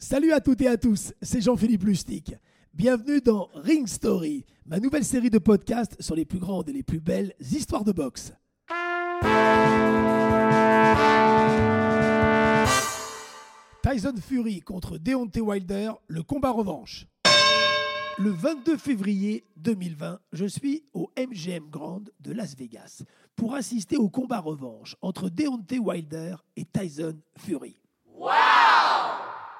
Salut 0.00 0.30
à 0.30 0.40
toutes 0.40 0.60
et 0.60 0.68
à 0.68 0.76
tous, 0.76 1.12
c'est 1.20 1.40
Jean-Philippe 1.40 1.82
Lustig. 1.82 2.38
Bienvenue 2.72 3.20
dans 3.20 3.50
Ring 3.52 3.88
Story, 3.88 4.46
ma 4.64 4.78
nouvelle 4.78 5.04
série 5.04 5.28
de 5.28 5.38
podcasts 5.38 6.00
sur 6.00 6.14
les 6.14 6.24
plus 6.24 6.38
grandes 6.38 6.68
et 6.68 6.72
les 6.72 6.84
plus 6.84 7.00
belles 7.00 7.34
histoires 7.40 7.82
de 7.82 7.90
boxe. 7.90 8.32
Tyson 13.82 14.14
Fury 14.22 14.60
contre 14.60 14.98
Deontay 14.98 15.40
Wilder, 15.40 15.90
le 16.06 16.22
combat 16.22 16.52
revanche. 16.52 17.08
Le 18.18 18.30
22 18.30 18.76
février 18.76 19.42
2020, 19.56 20.20
je 20.32 20.46
suis 20.46 20.84
au 20.94 21.10
MGM 21.18 21.70
Grand 21.70 22.04
de 22.20 22.32
Las 22.32 22.54
Vegas 22.56 23.02
pour 23.34 23.56
assister 23.56 23.96
au 23.96 24.08
combat 24.08 24.38
revanche 24.38 24.94
entre 25.02 25.28
Deontay 25.28 25.80
Wilder 25.80 26.36
et 26.54 26.64
Tyson 26.64 27.16
Fury. 27.36 27.76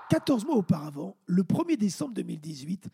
14 0.09 0.47
mois 0.47 0.57
auparavant, 0.57 1.17
le 1.27 1.43
1er 1.43 1.77
décembre 1.77 2.15
2018, 2.15 2.89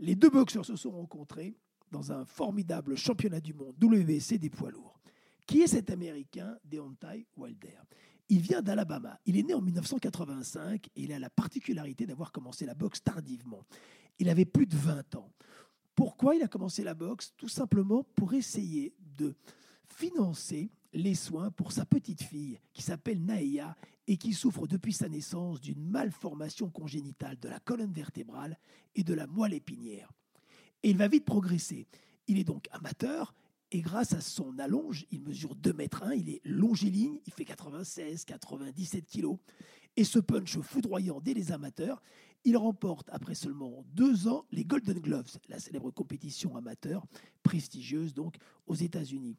les 0.00 0.14
deux 0.14 0.30
boxeurs 0.30 0.66
se 0.66 0.76
sont 0.76 0.90
rencontrés 0.90 1.56
dans 1.90 2.12
un 2.12 2.24
formidable 2.24 2.96
championnat 2.96 3.40
du 3.40 3.54
monde 3.54 3.74
WBC 3.82 4.38
des 4.38 4.50
poids 4.50 4.70
lourds. 4.70 5.00
Qui 5.46 5.62
est 5.62 5.66
cet 5.66 5.90
Américain, 5.90 6.56
Deontay 6.64 7.26
Wilder? 7.36 7.78
Il 8.28 8.40
vient 8.40 8.62
d'Alabama. 8.62 9.18
Il 9.26 9.36
est 9.36 9.42
né 9.42 9.54
en 9.54 9.60
1985 9.60 10.88
et 10.94 11.02
il 11.02 11.12
a 11.12 11.18
la 11.18 11.30
particularité 11.30 12.06
d'avoir 12.06 12.32
commencé 12.32 12.64
la 12.64 12.74
boxe 12.74 13.02
tardivement. 13.02 13.64
Il 14.18 14.28
avait 14.28 14.44
plus 14.44 14.66
de 14.66 14.76
20 14.76 15.16
ans. 15.16 15.30
Pourquoi 15.94 16.34
il 16.34 16.42
a 16.42 16.48
commencé 16.48 16.82
la 16.82 16.94
boxe? 16.94 17.34
Tout 17.36 17.48
simplement 17.48 18.04
pour 18.14 18.32
essayer 18.34 18.94
de 19.16 19.34
financer 19.86 20.70
les 20.92 21.14
soins 21.14 21.50
pour 21.50 21.72
sa 21.72 21.84
petite 21.84 22.22
fille 22.22 22.58
qui 22.72 22.82
s'appelle 22.82 23.24
Naïa 23.24 23.76
et 24.06 24.16
qui 24.16 24.32
souffre 24.32 24.66
depuis 24.66 24.92
sa 24.92 25.08
naissance 25.08 25.60
d'une 25.60 25.82
malformation 25.82 26.68
congénitale 26.68 27.38
de 27.38 27.48
la 27.48 27.60
colonne 27.60 27.92
vertébrale 27.92 28.58
et 28.94 29.04
de 29.04 29.14
la 29.14 29.26
moelle 29.26 29.54
épinière. 29.54 30.10
Et 30.82 30.90
il 30.90 30.96
va 30.96 31.08
vite 31.08 31.24
progresser. 31.24 31.86
Il 32.26 32.38
est 32.38 32.44
donc 32.44 32.68
amateur 32.72 33.34
et 33.70 33.80
grâce 33.80 34.12
à 34.12 34.20
son 34.20 34.58
allonge, 34.58 35.06
il 35.10 35.22
mesure 35.22 35.54
2 35.54 35.72
mètres 35.72 36.02
1, 36.02 36.14
il 36.14 36.28
est 36.28 36.40
longiligne, 36.44 37.18
il 37.26 37.32
fait 37.32 37.46
96, 37.46 38.26
97 38.26 39.06
kilos. 39.06 39.38
Et 39.96 40.04
ce 40.04 40.18
punch 40.18 40.58
foudroyant 40.60 41.20
dès 41.20 41.32
les 41.32 41.52
amateurs, 41.52 42.02
il 42.44 42.56
remporte 42.56 43.08
après 43.10 43.34
seulement 43.34 43.84
deux 43.94 44.28
ans 44.28 44.44
les 44.50 44.64
Golden 44.64 44.98
Gloves, 44.98 45.38
la 45.48 45.58
célèbre 45.58 45.90
compétition 45.90 46.56
amateur 46.56 47.06
prestigieuse 47.42 48.12
donc 48.12 48.36
aux 48.66 48.74
États-Unis. 48.74 49.36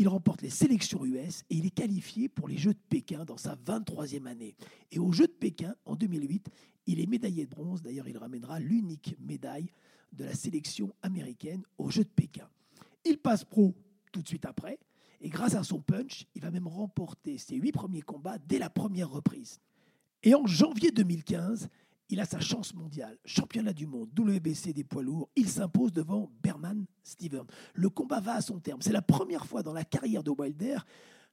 Il 0.00 0.06
remporte 0.06 0.42
les 0.42 0.50
sélections 0.50 1.04
US 1.04 1.42
et 1.50 1.56
il 1.56 1.66
est 1.66 1.74
qualifié 1.74 2.28
pour 2.28 2.46
les 2.46 2.56
Jeux 2.56 2.72
de 2.72 2.78
Pékin 2.88 3.24
dans 3.24 3.36
sa 3.36 3.56
23e 3.56 4.26
année. 4.26 4.54
Et 4.92 5.00
aux 5.00 5.10
Jeux 5.10 5.26
de 5.26 5.32
Pékin, 5.32 5.74
en 5.84 5.96
2008, 5.96 6.48
il 6.86 7.00
est 7.00 7.06
médaillé 7.06 7.46
de 7.46 7.50
bronze. 7.50 7.82
D'ailleurs, 7.82 8.06
il 8.08 8.16
ramènera 8.16 8.60
l'unique 8.60 9.16
médaille 9.18 9.72
de 10.12 10.24
la 10.24 10.34
sélection 10.34 10.94
américaine 11.02 11.64
aux 11.78 11.90
Jeux 11.90 12.04
de 12.04 12.08
Pékin. 12.08 12.48
Il 13.04 13.18
passe 13.18 13.44
pro 13.44 13.74
tout 14.12 14.22
de 14.22 14.28
suite 14.28 14.46
après. 14.46 14.78
Et 15.20 15.30
grâce 15.30 15.56
à 15.56 15.64
son 15.64 15.80
punch, 15.80 16.26
il 16.36 16.42
va 16.42 16.52
même 16.52 16.68
remporter 16.68 17.36
ses 17.36 17.56
huit 17.56 17.72
premiers 17.72 18.02
combats 18.02 18.38
dès 18.38 18.60
la 18.60 18.70
première 18.70 19.10
reprise. 19.10 19.58
Et 20.22 20.34
en 20.36 20.46
janvier 20.46 20.92
2015, 20.92 21.68
il 22.10 22.20
a 22.20 22.24
sa 22.24 22.40
chance 22.40 22.74
mondiale. 22.74 23.18
Championnat 23.24 23.72
du 23.72 23.86
monde, 23.86 24.08
WBC 24.18 24.72
des 24.72 24.84
poids 24.84 25.02
lourds, 25.02 25.28
il 25.36 25.48
s'impose 25.48 25.92
devant 25.92 26.30
Berman 26.42 26.86
Steven. 27.02 27.44
Le 27.74 27.90
combat 27.90 28.20
va 28.20 28.34
à 28.34 28.40
son 28.40 28.58
terme. 28.58 28.80
C'est 28.82 28.92
la 28.92 29.02
première 29.02 29.46
fois 29.46 29.62
dans 29.62 29.72
la 29.72 29.84
carrière 29.84 30.22
de 30.22 30.30
Wilder 30.30 30.78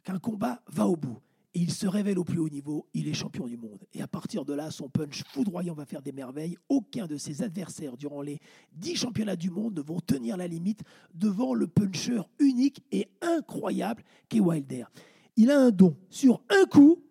qu'un 0.04 0.20
combat 0.20 0.62
va 0.68 0.88
au 0.88 0.96
bout. 0.96 1.20
Et 1.54 1.60
il 1.60 1.72
se 1.72 1.88
révèle 1.88 2.20
au 2.20 2.26
plus 2.26 2.40
haut 2.40 2.50
niveau, 2.50 2.86
il 2.94 3.08
est 3.08 3.14
champion 3.14 3.48
du 3.48 3.56
monde. 3.56 3.86
Et 3.94 4.02
à 4.02 4.08
partir 4.10 4.44
de 4.44 4.54
là, 4.54 4.72
son 4.72 4.90
punch 4.90 5.24
foudroyant 5.24 5.74
va 5.74 5.86
faire 5.86 6.02
des 6.02 6.12
merveilles. 6.12 6.58
Aucun 6.68 7.08
de 7.08 7.16
ses 7.16 7.44
adversaires 7.44 7.96
durant 7.96 8.22
les 8.22 8.42
dix 8.74 8.98
championnats 8.98 9.38
du 9.38 9.50
monde 9.50 9.78
ne 9.78 9.82
vont 9.82 10.02
tenir 10.02 10.36
la 10.36 10.48
limite 10.48 10.82
devant 11.14 11.54
le 11.54 11.68
puncher 11.68 12.20
unique 12.40 12.84
et 12.92 13.08
incroyable 13.22 14.04
qu'est 14.28 14.42
Wilder. 14.42 14.84
Il 15.38 15.50
a 15.50 15.58
un 15.58 15.72
don. 15.72 15.96
Sur 16.10 16.42
un 16.50 16.66
coup, 16.66 17.02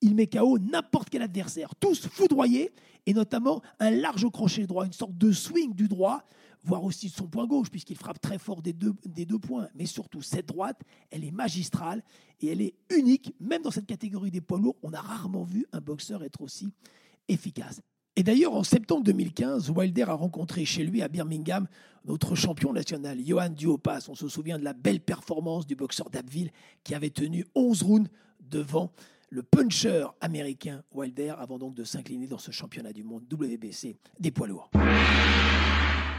il 0.00 0.14
met 0.14 0.28
KO 0.28 0.58
n'importe 0.58 1.10
quel 1.10 1.22
adversaire, 1.22 1.74
tous 1.74 2.06
foudroyés, 2.06 2.70
et 3.06 3.14
notamment 3.14 3.62
un 3.78 3.90
large 3.90 4.28
crochet 4.30 4.66
droit, 4.66 4.86
une 4.86 4.92
sorte 4.92 5.16
de 5.16 5.32
swing 5.32 5.74
du 5.74 5.88
droit, 5.88 6.24
voire 6.64 6.84
aussi 6.84 7.08
de 7.08 7.12
son 7.12 7.26
point 7.26 7.46
gauche, 7.46 7.70
puisqu'il 7.70 7.96
frappe 7.96 8.20
très 8.20 8.38
fort 8.38 8.62
des 8.62 8.72
deux, 8.72 8.94
des 9.04 9.26
deux 9.26 9.38
points. 9.38 9.68
Mais 9.74 9.86
surtout, 9.86 10.22
cette 10.22 10.46
droite, 10.46 10.80
elle 11.10 11.24
est 11.24 11.32
magistrale 11.32 12.02
et 12.40 12.48
elle 12.48 12.60
est 12.60 12.74
unique. 12.96 13.34
Même 13.40 13.62
dans 13.62 13.70
cette 13.70 13.86
catégorie 13.86 14.30
des 14.30 14.40
poids 14.40 14.58
lourds, 14.58 14.76
on 14.82 14.92
a 14.92 15.00
rarement 15.00 15.44
vu 15.44 15.66
un 15.72 15.80
boxeur 15.80 16.22
être 16.22 16.40
aussi 16.40 16.72
efficace. 17.28 17.80
Et 18.14 18.22
d'ailleurs, 18.22 18.52
en 18.52 18.62
septembre 18.62 19.04
2015, 19.04 19.70
Wilder 19.70 20.02
a 20.02 20.12
rencontré 20.12 20.66
chez 20.66 20.84
lui 20.84 21.00
à 21.00 21.08
Birmingham 21.08 21.66
notre 22.04 22.34
champion 22.34 22.72
national, 22.72 23.18
Johan 23.24 23.48
Duopas. 23.48 24.06
On 24.08 24.14
se 24.14 24.28
souvient 24.28 24.58
de 24.58 24.64
la 24.64 24.74
belle 24.74 25.00
performance 25.00 25.66
du 25.66 25.76
boxeur 25.76 26.10
d'Abbeville 26.10 26.50
qui 26.84 26.94
avait 26.94 27.10
tenu 27.10 27.46
11 27.54 27.82
rounds 27.82 28.10
devant 28.40 28.92
le 29.32 29.42
puncher 29.42 30.04
américain 30.20 30.82
Wilder 30.92 31.34
avant 31.38 31.58
donc 31.58 31.74
de 31.74 31.84
s'incliner 31.84 32.26
dans 32.26 32.36
ce 32.36 32.50
championnat 32.50 32.92
du 32.92 33.02
monde 33.02 33.24
WBC 33.32 33.96
des 34.20 34.30
poids 34.30 34.46
lourds. 34.46 34.70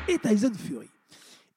Et 0.08 0.18
Tyson 0.18 0.52
Fury. 0.56 0.90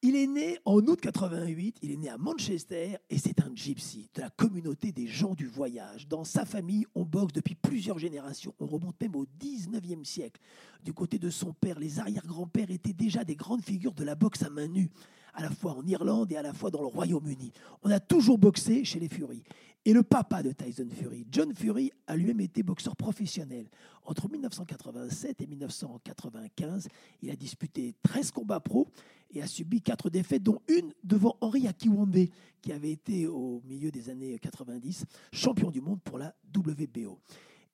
Il 0.03 0.15
est 0.17 0.27
né 0.27 0.59
en 0.67 0.87
août 0.87 1.00
88, 1.00 1.78
il 1.81 1.93
est 1.93 1.97
né 1.97 2.11
à 2.11 2.19
Manchester 2.19 2.99
et 3.09 3.17
c'est 3.17 3.41
un 3.41 3.50
gypsy 3.55 4.11
de 4.15 4.21
la 4.21 4.28
communauté 4.28 4.93
des 4.93 5.06
gens 5.06 5.33
du 5.33 5.47
voyage. 5.47 6.06
Dans 6.06 6.25
sa 6.25 6.44
famille, 6.44 6.84
on 6.94 7.05
boxe 7.05 7.33
depuis 7.33 7.55
plusieurs 7.55 7.99
générations. 7.99 8.55
On 8.61 8.67
remonte 8.67 9.00
même 9.00 9.17
au 9.17 9.25
19e 9.41 10.05
siècle. 10.05 10.43
Du 10.84 10.93
côté 10.93 11.19
de 11.19 11.31
son 11.31 11.55
père, 11.55 11.78
les 11.78 11.99
arrière-grands-pères 11.99 12.71
étaient 12.71 12.93
déjà 12.93 13.25
des 13.25 13.34
grandes 13.34 13.65
figures 13.65 13.94
de 13.94 14.05
la 14.05 14.15
boxe 14.15 14.43
à 14.43 14.50
main 14.50 14.69
nue, 14.69 14.91
à 15.33 15.43
la 15.43 15.50
fois 15.50 15.73
en 15.73 15.87
Irlande 15.87 16.31
et 16.31 16.37
à 16.37 16.43
la 16.43 16.53
fois 16.53 16.71
dans 16.71 16.83
le 16.83 16.87
Royaume-Uni. 16.87 17.50
On 17.83 17.91
a 17.91 17.99
toujours 17.99 18.37
boxé 18.37 18.84
chez 18.84 19.00
les 19.00 19.09
Fury. 19.09 19.43
Et 19.86 19.92
le 19.92 20.02
papa 20.02 20.42
de 20.42 20.50
Tyson 20.50 20.88
Fury, 20.91 21.24
John 21.30 21.54
Fury, 21.54 21.92
a 22.08 22.16
lui-même 22.16 22.41
été 22.41 22.64
boxeur 22.64 22.97
professionnel. 22.97 23.69
Entre 24.04 24.28
1987 24.28 25.41
et 25.41 25.47
1995, 25.47 26.88
il 27.22 27.30
a 27.30 27.36
disputé 27.36 27.94
13 28.02 28.32
combats 28.32 28.58
pro 28.58 28.88
et 29.30 29.42
a 29.42 29.46
subi 29.46 29.80
4 29.80 30.10
défaites, 30.10 30.42
dont 30.42 30.60
une 30.66 30.92
devant 31.04 31.36
Henri 31.41 31.69
Akiwande, 31.69 32.19
qui 32.62 32.72
avait 32.72 32.91
été 32.91 33.28
au 33.28 33.62
milieu 33.64 33.92
des 33.92 34.10
années 34.10 34.36
90 34.41 35.04
champion 35.30 35.70
du 35.70 35.80
monde 35.80 36.00
pour 36.02 36.19
la 36.19 36.34
WBO. 36.52 37.20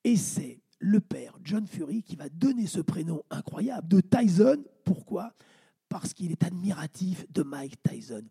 Et 0.04 0.16
c'est 0.16 0.60
le 0.80 1.00
père, 1.00 1.38
John 1.42 1.66
Fury, 1.66 2.02
qui 2.02 2.16
va 2.16 2.28
donner 2.28 2.66
ce 2.66 2.80
prénom 2.80 3.22
incroyable 3.30 3.88
de 3.88 4.02
Tyson. 4.02 4.62
Pourquoi? 4.84 5.32
Parce 5.88 6.12
qu'il 6.12 6.30
est 6.30 6.44
admiratif 6.44 7.24
de 7.32 7.42
Mike 7.42 7.82
Tyson. 7.82 8.24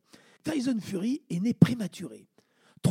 Tyson 0.44 0.78
Fury 0.80 1.24
est 1.32 1.40
né 1.40 1.56
prématuré. 1.56 2.28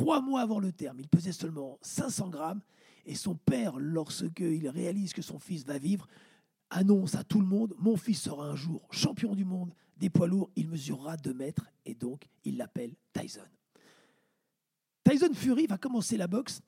Trois 0.00 0.22
mois 0.22 0.40
avant 0.40 0.60
le 0.60 0.72
terme, 0.72 0.98
il 0.98 1.08
pesait 1.08 1.30
seulement 1.30 1.78
500 1.82 2.30
grammes 2.30 2.62
et 3.04 3.14
son 3.14 3.34
père, 3.34 3.78
lorsqu'il 3.78 4.66
réalise 4.70 5.12
que 5.12 5.20
son 5.20 5.38
fils 5.38 5.66
va 5.66 5.76
vivre, 5.76 6.08
annonce 6.70 7.16
à 7.16 7.22
tout 7.22 7.38
le 7.38 7.46
monde 7.46 7.74
Mon 7.76 7.98
fils 7.98 8.22
sera 8.22 8.46
un 8.46 8.56
jour 8.56 8.88
champion 8.90 9.34
du 9.34 9.44
monde 9.44 9.74
des 9.98 10.08
poids 10.08 10.26
lourds, 10.26 10.48
il 10.56 10.68
mesurera 10.68 11.18
2 11.18 11.34
mètres 11.34 11.66
et 11.84 11.94
donc 11.94 12.24
il 12.44 12.56
l'appelle 12.56 12.94
Tyson. 13.12 13.44
Tyson 15.04 15.34
Fury 15.34 15.66
va 15.66 15.76
commencer 15.76 16.16
la 16.16 16.28
boxe 16.28 16.62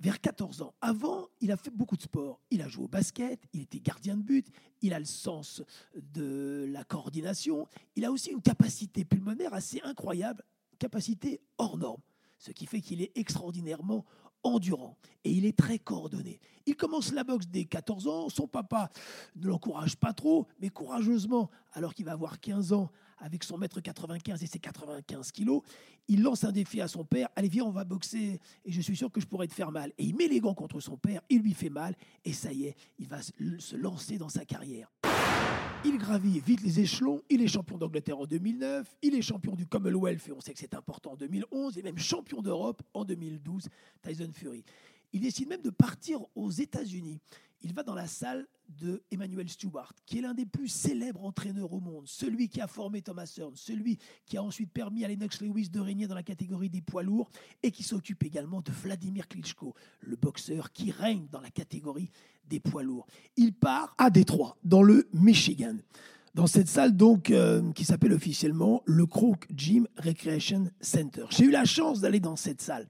vers 0.00 0.20
14 0.20 0.62
ans. 0.62 0.74
Avant, 0.80 1.28
il 1.40 1.52
a 1.52 1.56
fait 1.56 1.70
beaucoup 1.70 1.96
de 1.96 2.02
sport. 2.02 2.40
Il 2.50 2.62
a 2.62 2.66
joué 2.66 2.86
au 2.86 2.88
basket, 2.88 3.40
il 3.52 3.60
était 3.60 3.78
gardien 3.78 4.16
de 4.16 4.22
but, 4.22 4.48
il 4.80 4.92
a 4.92 4.98
le 4.98 5.04
sens 5.04 5.62
de 5.94 6.66
la 6.68 6.82
coordination, 6.82 7.68
il 7.94 8.04
a 8.04 8.10
aussi 8.10 8.30
une 8.30 8.42
capacité 8.42 9.04
pulmonaire 9.04 9.54
assez 9.54 9.80
incroyable, 9.82 10.42
capacité 10.80 11.40
hors 11.58 11.78
norme 11.78 12.02
ce 12.42 12.50
qui 12.50 12.66
fait 12.66 12.80
qu'il 12.80 13.00
est 13.00 13.12
extraordinairement 13.14 14.04
endurant 14.42 14.96
et 15.22 15.30
il 15.30 15.46
est 15.46 15.56
très 15.56 15.78
coordonné. 15.78 16.40
Il 16.66 16.74
commence 16.74 17.12
la 17.12 17.22
boxe 17.22 17.46
dès 17.46 17.66
14 17.66 18.08
ans, 18.08 18.28
son 18.28 18.48
papa 18.48 18.90
ne 19.36 19.46
l'encourage 19.46 19.96
pas 19.96 20.12
trop, 20.12 20.48
mais 20.60 20.68
courageusement, 20.68 21.50
alors 21.72 21.94
qu'il 21.94 22.04
va 22.04 22.12
avoir 22.12 22.40
15 22.40 22.72
ans, 22.72 22.90
avec 23.18 23.44
son 23.44 23.56
mètre 23.56 23.80
95 23.80 24.42
et 24.42 24.46
ses 24.46 24.58
95 24.58 25.30
kilos, 25.30 25.62
il 26.08 26.22
lance 26.22 26.42
un 26.42 26.50
défi 26.50 26.80
à 26.80 26.88
son 26.88 27.04
père, 27.04 27.28
allez 27.36 27.48
viens 27.48 27.64
on 27.64 27.70
va 27.70 27.84
boxer 27.84 28.40
et 28.64 28.72
je 28.72 28.80
suis 28.80 28.96
sûr 28.96 29.12
que 29.12 29.20
je 29.20 29.26
pourrais 29.26 29.46
te 29.46 29.54
faire 29.54 29.70
mal. 29.70 29.92
Et 29.96 30.04
il 30.04 30.16
met 30.16 30.26
les 30.26 30.40
gants 30.40 30.54
contre 30.54 30.80
son 30.80 30.96
père, 30.96 31.20
il 31.30 31.42
lui 31.42 31.54
fait 31.54 31.70
mal 31.70 31.94
et 32.24 32.32
ça 32.32 32.52
y 32.52 32.64
est, 32.64 32.74
il 32.98 33.06
va 33.06 33.22
se 33.22 33.76
lancer 33.76 34.18
dans 34.18 34.28
sa 34.28 34.44
carrière. 34.44 34.90
Il 35.84 35.98
gravit 35.98 36.38
vite 36.38 36.62
les 36.62 36.78
échelons. 36.78 37.22
Il 37.28 37.42
est 37.42 37.48
champion 37.48 37.76
d'Angleterre 37.76 38.18
en 38.18 38.26
2009. 38.26 38.96
Il 39.02 39.16
est 39.16 39.22
champion 39.22 39.56
du 39.56 39.66
Commonwealth, 39.66 40.28
et 40.28 40.32
on 40.32 40.40
sait 40.40 40.52
que 40.52 40.60
c'est 40.60 40.74
important 40.74 41.12
en 41.12 41.16
2011, 41.16 41.76
et 41.76 41.82
même 41.82 41.98
champion 41.98 42.40
d'Europe 42.40 42.82
en 42.94 43.04
2012, 43.04 43.68
Tyson 44.00 44.30
Fury. 44.32 44.64
Il 45.12 45.20
décide 45.20 45.48
même 45.48 45.60
de 45.60 45.70
partir 45.70 46.20
aux 46.36 46.50
États-Unis. 46.50 47.18
il 47.62 47.74
va 47.74 47.82
dans 47.82 47.96
la 47.96 48.06
salle 48.06 48.46
de 48.80 49.02
Emmanuel 49.10 49.48
Stewart, 49.48 49.92
qui 50.06 50.18
est 50.18 50.22
l'un 50.22 50.34
des 50.34 50.46
plus 50.46 50.68
célèbres 50.68 51.24
entraîneurs 51.24 51.72
au 51.72 51.80
monde, 51.80 52.04
celui 52.06 52.48
qui 52.48 52.60
a 52.60 52.66
formé 52.66 53.02
Thomas 53.02 53.32
Hearn, 53.38 53.52
celui 53.54 53.98
qui 54.26 54.36
a 54.36 54.42
ensuite 54.42 54.72
permis 54.72 55.04
à 55.04 55.08
Lennox 55.08 55.40
Lewis 55.40 55.68
de 55.68 55.80
régner 55.80 56.06
dans 56.06 56.14
la 56.14 56.22
catégorie 56.22 56.70
des 56.70 56.80
poids 56.80 57.02
lourds 57.02 57.30
et 57.62 57.70
qui 57.70 57.82
s'occupe 57.82 58.24
également 58.24 58.60
de 58.60 58.70
Vladimir 58.70 59.28
Klitschko, 59.28 59.74
le 60.00 60.16
boxeur 60.16 60.72
qui 60.72 60.90
règne 60.90 61.26
dans 61.30 61.40
la 61.40 61.50
catégorie 61.50 62.10
des 62.48 62.60
poids 62.60 62.82
lourds. 62.82 63.06
Il 63.36 63.52
part 63.52 63.94
à 63.98 64.10
Détroit, 64.10 64.56
dans 64.64 64.82
le 64.82 65.08
Michigan, 65.12 65.76
dans 66.34 66.46
cette 66.46 66.68
salle 66.68 66.96
donc 66.96 67.30
euh, 67.30 67.72
qui 67.72 67.84
s'appelle 67.84 68.12
officiellement 68.12 68.82
le 68.86 69.06
Crook 69.06 69.46
Gym 69.54 69.86
Recreation 69.98 70.70
Center. 70.80 71.24
J'ai 71.30 71.44
eu 71.44 71.50
la 71.50 71.64
chance 71.64 72.00
d'aller 72.00 72.20
dans 72.20 72.36
cette 72.36 72.60
salle 72.60 72.88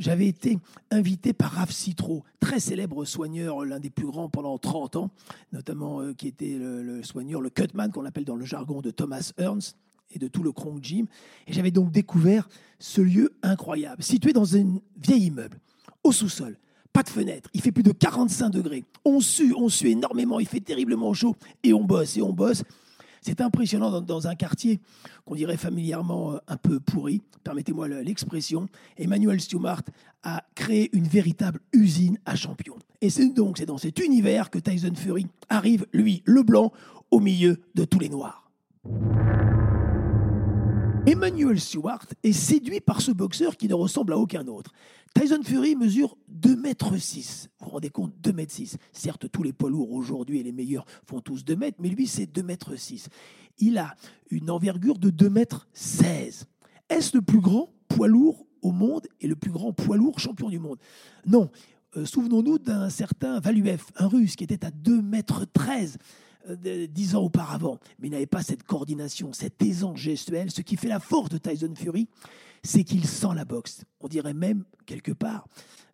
j'avais 0.00 0.26
été 0.26 0.58
invité 0.90 1.32
par 1.32 1.52
Raph 1.52 1.70
Citro, 1.70 2.24
très 2.40 2.58
célèbre 2.58 3.04
soigneur, 3.04 3.64
l'un 3.64 3.78
des 3.78 3.90
plus 3.90 4.06
grands 4.06 4.28
pendant 4.28 4.58
30 4.58 4.96
ans, 4.96 5.10
notamment 5.52 6.00
euh, 6.00 6.14
qui 6.14 6.26
était 6.26 6.56
le, 6.58 7.02
soigneur, 7.02 7.40
le 7.40 7.50
cutman 7.50 7.92
qu'on 7.92 8.06
appelle 8.06 8.24
dans 8.24 8.34
le 8.34 8.46
jargon 8.46 8.80
de 8.80 8.90
Thomas 8.90 9.32
Ernst 9.36 9.76
et 10.10 10.18
de 10.18 10.26
tout 10.26 10.42
le 10.42 10.50
Kronk 10.50 10.82
Gym. 10.82 11.06
Et 11.46 11.52
j'avais 11.52 11.70
donc 11.70 11.92
découvert 11.92 12.48
ce 12.78 13.02
lieu 13.02 13.32
incroyable, 13.42 14.02
situé 14.02 14.32
dans 14.32 14.56
un 14.56 14.80
vieil 14.96 15.26
immeuble, 15.26 15.58
au 16.02 16.12
sous-sol. 16.12 16.56
Pas 16.92 17.02
de 17.04 17.10
fenêtre, 17.10 17.48
il 17.52 17.60
fait 17.60 17.70
plus 17.70 17.84
de 17.84 17.92
45 17.92 18.48
degrés. 18.48 18.84
On 19.04 19.20
sue, 19.20 19.54
on 19.56 19.68
sue 19.68 19.90
énormément, 19.90 20.40
il 20.40 20.48
fait 20.48 20.60
terriblement 20.60 21.12
chaud 21.12 21.36
et 21.62 21.72
on 21.72 21.84
bosse 21.84 22.16
et 22.16 22.22
on 22.22 22.32
bosse. 22.32 22.64
C'est 23.20 23.40
impressionnant 23.40 24.00
dans, 24.00 24.26
un 24.26 24.34
quartier 24.34 24.80
qu'on 25.24 25.34
dirait 25.34 25.56
familièrement 25.56 26.34
euh, 26.34 26.38
un 26.48 26.56
peu 26.56 26.80
pourri, 26.80 27.22
permettez-moi 27.44 27.88
l'expression. 27.88 28.68
Emmanuel 28.96 29.40
Stewart 29.40 29.82
a 30.22 30.42
créé 30.54 30.90
une 30.92 31.06
véritable 31.06 31.60
usine 31.72 32.18
à 32.24 32.36
champions. 32.36 32.78
Et 33.00 33.10
c'est 33.10 33.28
donc 33.28 33.58
c'est 33.58 33.66
dans 33.66 33.78
cet 33.78 33.98
univers 33.98 34.50
que 34.50 34.58
Tyson 34.58 34.94
Fury 34.94 35.26
arrive, 35.48 35.86
lui, 35.92 36.22
le 36.24 36.42
blanc, 36.42 36.72
au 37.10 37.20
milieu 37.20 37.58
de 37.74 37.84
tous 37.84 37.98
les 37.98 38.08
noirs. 38.08 38.50
Emmanuel 41.06 41.58
Stewart 41.58 42.04
est 42.22 42.32
séduit 42.32 42.80
par 42.80 43.00
ce 43.00 43.10
boxeur 43.10 43.56
qui 43.56 43.68
ne 43.68 43.74
ressemble 43.74 44.12
à 44.12 44.18
aucun 44.18 44.46
autre. 44.48 44.72
Tyson 45.14 45.40
Fury 45.42 45.74
mesure 45.74 46.16
2 46.28 46.56
mètres 46.56 46.96
6. 46.96 47.48
Vous 47.58 47.66
vous 47.66 47.72
rendez 47.72 47.88
compte 47.88 48.12
2 48.20 48.32
mètres 48.32 48.52
6. 48.52 48.76
Certes, 48.92 49.26
tous 49.32 49.42
les 49.42 49.52
poids 49.52 49.70
lourds 49.70 49.92
aujourd'hui 49.92 50.40
et 50.40 50.42
les 50.42 50.52
meilleurs 50.52 50.84
font 51.06 51.20
tous 51.20 51.44
2 51.44 51.56
mètres, 51.56 51.78
mais 51.80 51.88
lui, 51.88 52.06
c'est 52.06 52.26
2 52.26 52.42
mètres 52.42 52.76
6. 52.76 53.08
Il 53.58 53.78
a 53.78 53.94
une 54.30 54.50
envergure 54.50 54.98
de 54.98 55.10
2 55.10 55.30
mètres 55.30 55.68
16. 55.72 56.46
Est-ce 56.90 57.16
le 57.16 57.22
plus 57.22 57.40
grand 57.40 57.72
poids 57.88 58.08
lourd 58.08 58.46
au 58.60 58.70
monde 58.70 59.06
et 59.20 59.26
le 59.26 59.36
plus 59.36 59.50
grand 59.50 59.72
poids 59.72 59.96
lourd 59.96 60.18
champion 60.20 60.50
du 60.50 60.58
monde? 60.58 60.78
Non. 61.26 61.50
Euh, 61.96 62.04
souvenons-nous 62.04 62.58
d'un 62.58 62.88
certain 62.88 63.40
Valuev, 63.40 63.82
un 63.96 64.06
russe 64.06 64.36
qui 64.36 64.44
était 64.44 64.64
à 64.64 64.70
2 64.70 65.02
mètres 65.02 65.46
13 65.52 65.96
euh, 65.96 66.29
dix 66.48 67.14
ans 67.14 67.22
auparavant, 67.22 67.78
mais 67.98 68.08
il 68.08 68.10
n'avait 68.10 68.26
pas 68.26 68.42
cette 68.42 68.62
coordination, 68.62 69.32
cette 69.32 69.60
aisance 69.62 69.98
gestuelle. 69.98 70.50
Ce 70.50 70.62
qui 70.62 70.76
fait 70.76 70.88
la 70.88 71.00
force 71.00 71.28
de 71.28 71.38
Tyson 71.38 71.74
Fury, 71.74 72.08
c'est 72.62 72.84
qu'il 72.84 73.06
sent 73.06 73.34
la 73.34 73.44
boxe. 73.44 73.84
On 74.00 74.08
dirait 74.08 74.34
même, 74.34 74.64
quelque 74.86 75.12
part, 75.12 75.46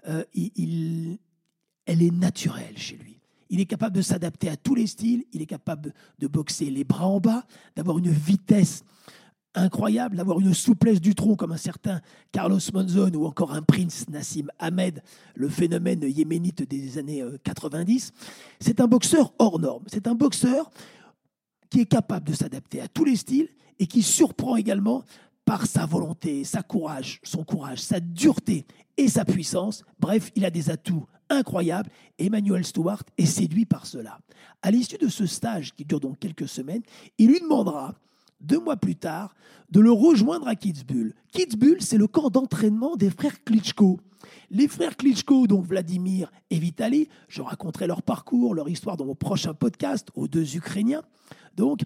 euh, 0.08 0.24
il, 0.34 1.18
elle 1.86 2.02
est 2.02 2.14
naturelle 2.14 2.76
chez 2.76 2.96
lui. 2.96 3.20
Il 3.48 3.60
est 3.60 3.66
capable 3.66 3.94
de 3.94 4.02
s'adapter 4.02 4.48
à 4.48 4.56
tous 4.56 4.74
les 4.74 4.86
styles, 4.86 5.24
il 5.32 5.40
est 5.40 5.46
capable 5.46 5.94
de 6.18 6.26
boxer 6.26 6.68
les 6.70 6.84
bras 6.84 7.06
en 7.06 7.20
bas, 7.20 7.46
d'avoir 7.76 7.98
une 7.98 8.10
vitesse 8.10 8.82
incroyable, 9.56 10.16
d'avoir 10.16 10.40
une 10.40 10.54
souplesse 10.54 11.00
du 11.00 11.14
tronc 11.14 11.36
comme 11.36 11.52
un 11.52 11.56
certain 11.56 12.00
Carlos 12.30 12.60
Monzon 12.72 13.12
ou 13.14 13.26
encore 13.26 13.52
un 13.52 13.62
Prince 13.62 14.08
Nassim 14.08 14.46
Ahmed, 14.58 15.02
le 15.34 15.48
phénomène 15.48 16.02
yéménite 16.02 16.68
des 16.68 16.98
années 16.98 17.24
90. 17.44 18.12
Euh, 18.14 18.24
c'est 18.60 18.80
un 18.80 18.86
boxeur 18.86 19.32
hors 19.38 19.58
norme. 19.58 19.84
C'est 19.86 20.06
un 20.06 20.14
boxeur 20.14 20.70
qui 21.70 21.80
est 21.80 21.86
capable 21.86 22.28
de 22.28 22.34
s'adapter 22.34 22.80
à 22.80 22.88
tous 22.88 23.04
les 23.04 23.16
styles 23.16 23.48
et 23.78 23.86
qui 23.86 24.02
surprend 24.02 24.56
également 24.56 25.04
par 25.44 25.66
sa 25.66 25.86
volonté, 25.86 26.44
sa 26.44 26.62
courage, 26.62 27.20
son 27.22 27.44
courage, 27.44 27.80
sa 27.80 28.00
dureté 28.00 28.66
et 28.96 29.08
sa 29.08 29.24
puissance. 29.24 29.84
Bref, 29.98 30.30
il 30.34 30.44
a 30.44 30.50
des 30.50 30.70
atouts 30.70 31.06
incroyables. 31.28 31.90
Emmanuel 32.18 32.64
Stewart 32.64 33.02
est 33.16 33.26
séduit 33.26 33.64
par 33.64 33.86
cela. 33.86 34.18
À 34.62 34.70
l'issue 34.70 34.98
de 34.98 35.08
ce 35.08 35.26
stage, 35.26 35.72
qui 35.74 35.84
dure 35.84 36.00
donc 36.00 36.18
quelques 36.18 36.48
semaines, 36.48 36.82
il 37.18 37.28
lui 37.28 37.40
demandera 37.40 37.94
deux 38.40 38.58
mois 38.58 38.76
plus 38.76 38.96
tard, 38.96 39.34
de 39.70 39.80
le 39.80 39.90
rejoindre 39.90 40.46
à 40.48 40.54
Kitzbühel. 40.54 41.14
Kitzbühel, 41.32 41.82
c'est 41.82 41.98
le 41.98 42.06
camp 42.06 42.30
d'entraînement 42.30 42.96
des 42.96 43.10
frères 43.10 43.42
Klitschko. 43.44 44.00
Les 44.50 44.68
frères 44.68 44.96
Klitschko, 44.96 45.46
donc 45.46 45.64
Vladimir 45.64 46.30
et 46.50 46.58
Vitali, 46.58 47.08
je 47.28 47.42
raconterai 47.42 47.86
leur 47.86 48.02
parcours, 48.02 48.54
leur 48.54 48.68
histoire 48.68 48.96
dans 48.96 49.06
mon 49.06 49.14
prochain 49.14 49.54
podcast 49.54 50.08
aux 50.14 50.28
deux 50.28 50.56
Ukrainiens. 50.56 51.02
Donc, 51.56 51.80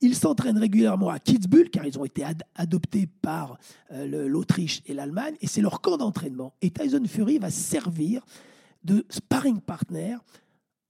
ils 0.00 0.16
s'entraînent 0.16 0.58
régulièrement 0.58 1.08
à 1.08 1.18
Kitzbühel, 1.18 1.70
car 1.70 1.86
ils 1.86 1.98
ont 1.98 2.04
été 2.04 2.24
adoptés 2.54 3.06
par 3.06 3.58
euh, 3.92 4.28
l'Autriche 4.28 4.82
et 4.86 4.94
l'Allemagne, 4.94 5.34
et 5.40 5.46
c'est 5.46 5.62
leur 5.62 5.80
camp 5.80 5.96
d'entraînement. 5.96 6.54
Et 6.62 6.70
Tyson 6.70 7.02
Fury 7.06 7.38
va 7.38 7.50
servir 7.50 8.24
de 8.82 9.06
sparring 9.08 9.60
partner 9.60 10.16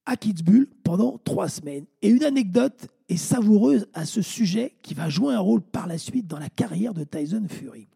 à 0.07 0.17
Kitzbühel 0.17 0.67
pendant 0.83 1.19
trois 1.19 1.49
semaines. 1.49 1.87
Et 2.03 2.09
une 2.09 2.25
anecdote 2.25 2.89
est 3.09 3.17
savoureuse 3.17 3.87
à 3.93 4.07
ce 4.07 4.23
sujet 4.23 4.75
qui 4.83 4.95
va 4.95 5.09
jouer 5.09 5.35
un 5.35 5.41
rôle 5.41 5.61
par 5.61 5.87
la 5.87 5.99
suite 5.99 6.27
dans 6.27 6.39
la 6.39 6.49
carrière 6.49 6.95
de 6.95 7.05
Tyson 7.05 7.47
Fury. 7.49 7.89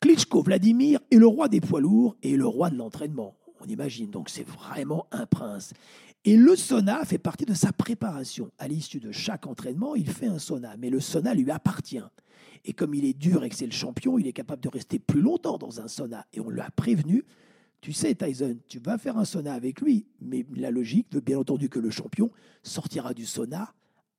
Klitschko 0.00 0.42
Vladimir 0.42 0.98
est 1.10 1.16
le 1.16 1.26
roi 1.26 1.48
des 1.48 1.60
poids 1.60 1.80
lourds 1.80 2.16
et 2.22 2.36
le 2.36 2.46
roi 2.46 2.70
de 2.70 2.76
l'entraînement. 2.76 3.36
On 3.60 3.66
imagine, 3.66 4.10
donc 4.10 4.30
c'est 4.30 4.46
vraiment 4.46 5.06
un 5.10 5.26
prince. 5.26 5.74
Et 6.24 6.36
le 6.36 6.56
sauna 6.56 7.04
fait 7.04 7.18
partie 7.18 7.44
de 7.44 7.54
sa 7.54 7.72
préparation. 7.72 8.50
À 8.58 8.68
l'issue 8.68 9.00
de 9.00 9.12
chaque 9.12 9.46
entraînement, 9.46 9.94
il 9.94 10.08
fait 10.08 10.26
un 10.26 10.38
sauna, 10.38 10.76
mais 10.78 10.90
le 10.90 11.00
sauna 11.00 11.34
lui 11.34 11.50
appartient. 11.50 12.02
Et 12.64 12.72
comme 12.72 12.94
il 12.94 13.04
est 13.04 13.18
dur 13.18 13.44
et 13.44 13.48
que 13.48 13.54
c'est 13.54 13.66
le 13.66 13.72
champion, 13.72 14.18
il 14.18 14.26
est 14.26 14.32
capable 14.32 14.62
de 14.62 14.68
rester 14.68 14.98
plus 14.98 15.20
longtemps 15.20 15.58
dans 15.58 15.80
un 15.80 15.88
sauna. 15.88 16.26
Et 16.32 16.40
on 16.40 16.50
l'a 16.50 16.70
prévenu, 16.70 17.24
tu 17.80 17.92
sais, 17.92 18.14
Tyson, 18.14 18.58
tu 18.68 18.78
vas 18.78 18.98
faire 18.98 19.16
un 19.16 19.24
sauna 19.24 19.54
avec 19.54 19.80
lui, 19.80 20.06
mais 20.20 20.44
la 20.54 20.70
logique 20.70 21.06
veut 21.12 21.20
bien 21.20 21.38
entendu 21.38 21.68
que 21.70 21.78
le 21.78 21.90
champion 21.90 22.30
sortira 22.62 23.14
du 23.14 23.24
sauna 23.24 23.72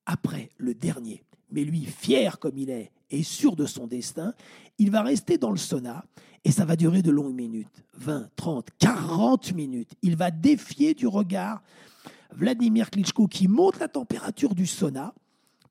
après 0.06 0.50
le 0.58 0.74
dernier. 0.74 1.24
Mais 1.50 1.64
lui, 1.64 1.84
fier 1.84 2.38
comme 2.38 2.58
il 2.58 2.70
est 2.70 2.90
et 3.10 3.22
sûr 3.22 3.56
de 3.56 3.66
son 3.66 3.86
destin, 3.86 4.34
il 4.78 4.90
va 4.90 5.02
rester 5.02 5.36
dans 5.38 5.50
le 5.50 5.58
sauna 5.58 6.04
et 6.44 6.50
ça 6.50 6.64
va 6.64 6.76
durer 6.76 7.02
de 7.02 7.10
longues 7.10 7.34
minutes 7.34 7.84
20, 7.98 8.30
30, 8.36 8.68
40 8.78 9.52
minutes. 9.54 9.92
Il 10.02 10.16
va 10.16 10.30
défier 10.30 10.94
du 10.94 11.06
regard 11.06 11.62
Vladimir 12.34 12.90
Klitschko 12.90 13.28
qui 13.28 13.48
monte 13.48 13.78
la 13.78 13.88
température 13.88 14.54
du 14.54 14.66
sauna 14.66 15.14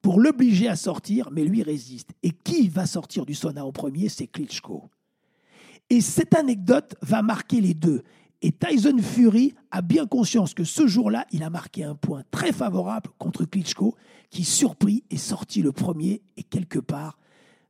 pour 0.02 0.20
l'obliger 0.20 0.68
à 0.68 0.76
sortir, 0.76 1.30
mais 1.32 1.44
lui 1.44 1.64
résiste. 1.64 2.12
Et 2.24 2.32
qui 2.32 2.70
va 2.70 2.86
sortir 2.86 3.26
du 3.26 3.34
sauna 3.34 3.66
en 3.66 3.72
premier? 3.72 4.10
C'est 4.10 4.28
Klitschko. 4.28 4.90
Et 5.90 6.02
cette 6.02 6.36
anecdote 6.36 6.96
va 7.02 7.22
marquer 7.22 7.60
les 7.62 7.74
deux. 7.74 8.04
Et 8.42 8.52
Tyson 8.52 8.98
Fury 9.00 9.54
a 9.70 9.82
bien 9.82 10.08
conscience 10.08 10.54
que 10.54 10.64
ce 10.64 10.88
jour-là, 10.88 11.28
il 11.32 11.44
a 11.44 11.50
marqué 11.50 11.84
un 11.84 11.96
point 11.96 12.24
très 12.32 12.52
favorable 12.52 13.10
contre 13.20 13.46
Klitschko, 13.46 13.96
qui 14.32 14.44
surpris 14.44 15.04
est 15.12 15.18
sorti 15.18 15.62
le 15.62 15.72
premier. 15.72 16.24
Et 16.38 16.44
quelque 16.44 16.80
part, 16.80 17.20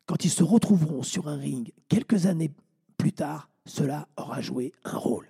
quand 0.06 0.24
ils 0.24 0.30
se 0.30 0.44
retrouveront 0.44 1.04
sur 1.04 1.28
un 1.28 1.36
ring 1.36 1.72
quelques 1.90 2.28
années 2.28 2.52
plus 2.98 3.12
tard, 3.12 3.50
cela 3.66 4.08
aura 4.16 4.42
joué 4.42 4.72
un 4.86 4.98
rôle. 4.98 5.28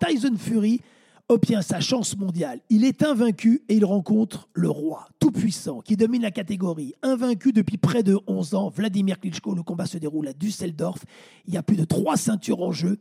Tyson 0.00 0.36
Fury 0.36 0.80
obtient 1.28 1.60
sa 1.60 1.80
chance 1.80 2.16
mondiale. 2.16 2.60
Il 2.70 2.84
est 2.84 3.02
invaincu 3.02 3.62
et 3.68 3.76
il 3.76 3.84
rencontre 3.84 4.48
le 4.54 4.70
roi 4.70 5.08
tout-puissant 5.18 5.80
qui 5.80 5.96
domine 5.96 6.22
la 6.22 6.30
catégorie. 6.30 6.94
Invaincu 7.02 7.52
depuis 7.52 7.76
près 7.76 8.02
de 8.02 8.18
11 8.26 8.54
ans, 8.54 8.68
Vladimir 8.70 9.20
Klitschko, 9.20 9.54
le 9.54 9.62
combat 9.62 9.86
se 9.86 9.98
déroule 9.98 10.28
à 10.28 10.32
Düsseldorf. 10.32 11.04
Il 11.46 11.54
y 11.54 11.58
a 11.58 11.62
plus 11.62 11.76
de 11.76 11.84
trois 11.84 12.16
ceintures 12.16 12.62
en 12.62 12.72
jeu. 12.72 12.98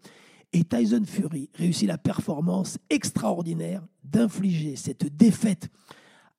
Et 0.54 0.64
Tyson 0.64 1.04
Fury 1.06 1.50
réussit 1.54 1.88
la 1.88 1.98
performance 1.98 2.78
extraordinaire 2.90 3.86
d'infliger 4.04 4.76
cette 4.76 5.16
défaite 5.16 5.70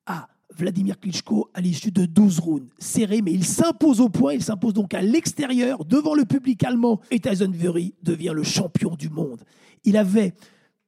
à 0.05 0.27
Vladimir 0.55 0.99
Klitschko 0.99 1.49
à 1.53 1.61
l'issue 1.61 1.91
de 1.91 2.05
12 2.05 2.39
rounds. 2.39 2.69
Serré, 2.79 3.21
mais 3.21 3.31
il 3.31 3.45
s'impose 3.45 4.01
au 4.01 4.09
point. 4.09 4.33
Il 4.33 4.43
s'impose 4.43 4.73
donc 4.73 4.93
à 4.93 5.01
l'extérieur, 5.01 5.85
devant 5.85 6.15
le 6.15 6.25
public 6.25 6.63
allemand. 6.63 6.99
Et 7.11 7.19
Tyson 7.19 7.51
Fury 7.53 7.93
devient 8.03 8.33
le 8.33 8.43
champion 8.43 8.95
du 8.95 9.09
monde. 9.09 9.41
Il 9.83 9.95
avait 9.95 10.33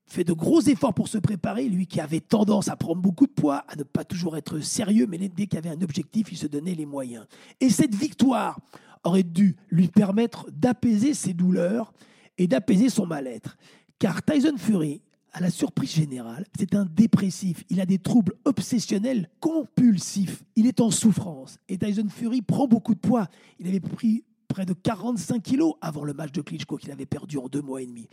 fait 0.05 0.23
de 0.23 0.33
gros 0.33 0.61
efforts 0.61 0.93
pour 0.93 1.07
se 1.07 1.17
préparer, 1.17 1.69
lui 1.69 1.87
qui 1.87 2.01
avait 2.01 2.19
tendance 2.19 2.67
à 2.67 2.75
prendre 2.75 3.01
beaucoup 3.01 3.27
de 3.27 3.31
poids, 3.31 3.63
à 3.67 3.75
ne 3.77 3.83
pas 3.83 4.03
toujours 4.03 4.35
être 4.35 4.59
sérieux, 4.59 5.07
mais 5.07 5.17
dès 5.17 5.47
qu'il 5.47 5.57
avait 5.57 5.69
un 5.69 5.81
objectif, 5.81 6.31
il 6.31 6.37
se 6.37 6.47
donnait 6.47 6.75
les 6.75 6.85
moyens. 6.85 7.25
Et 7.61 7.69
cette 7.69 7.95
victoire 7.95 8.59
aurait 9.03 9.23
dû 9.23 9.55
lui 9.69 9.87
permettre 9.87 10.47
d'apaiser 10.51 11.13
ses 11.13 11.33
douleurs 11.33 11.93
et 12.37 12.47
d'apaiser 12.47 12.89
son 12.89 13.05
mal-être. 13.05 13.57
Car 13.99 14.21
Tyson 14.23 14.55
Fury, 14.57 15.01
à 15.33 15.39
la 15.39 15.49
surprise 15.49 15.91
générale, 15.91 16.45
c'est 16.57 16.75
un 16.75 16.85
dépressif. 16.85 17.63
Il 17.69 17.79
a 17.79 17.85
des 17.85 17.99
troubles 17.99 18.33
obsessionnels 18.45 19.29
compulsifs. 19.39 20.43
Il 20.55 20.67
est 20.67 20.81
en 20.81 20.91
souffrance. 20.91 21.57
Et 21.69 21.77
Tyson 21.77 22.07
Fury 22.09 22.41
prend 22.41 22.67
beaucoup 22.67 22.93
de 22.93 22.99
poids. 22.99 23.27
Il 23.59 23.67
avait 23.67 23.79
pris 23.79 24.23
près 24.47 24.65
de 24.65 24.73
45 24.73 25.41
kilos 25.41 25.75
avant 25.81 26.03
le 26.03 26.13
match 26.13 26.31
de 26.33 26.41
Klitschko 26.41 26.77
qu'il 26.77 26.91
avait 26.91 27.05
perdu 27.05 27.37
en 27.37 27.47
deux 27.47 27.61
mois 27.61 27.81
et 27.81 27.85
demi. 27.85 28.09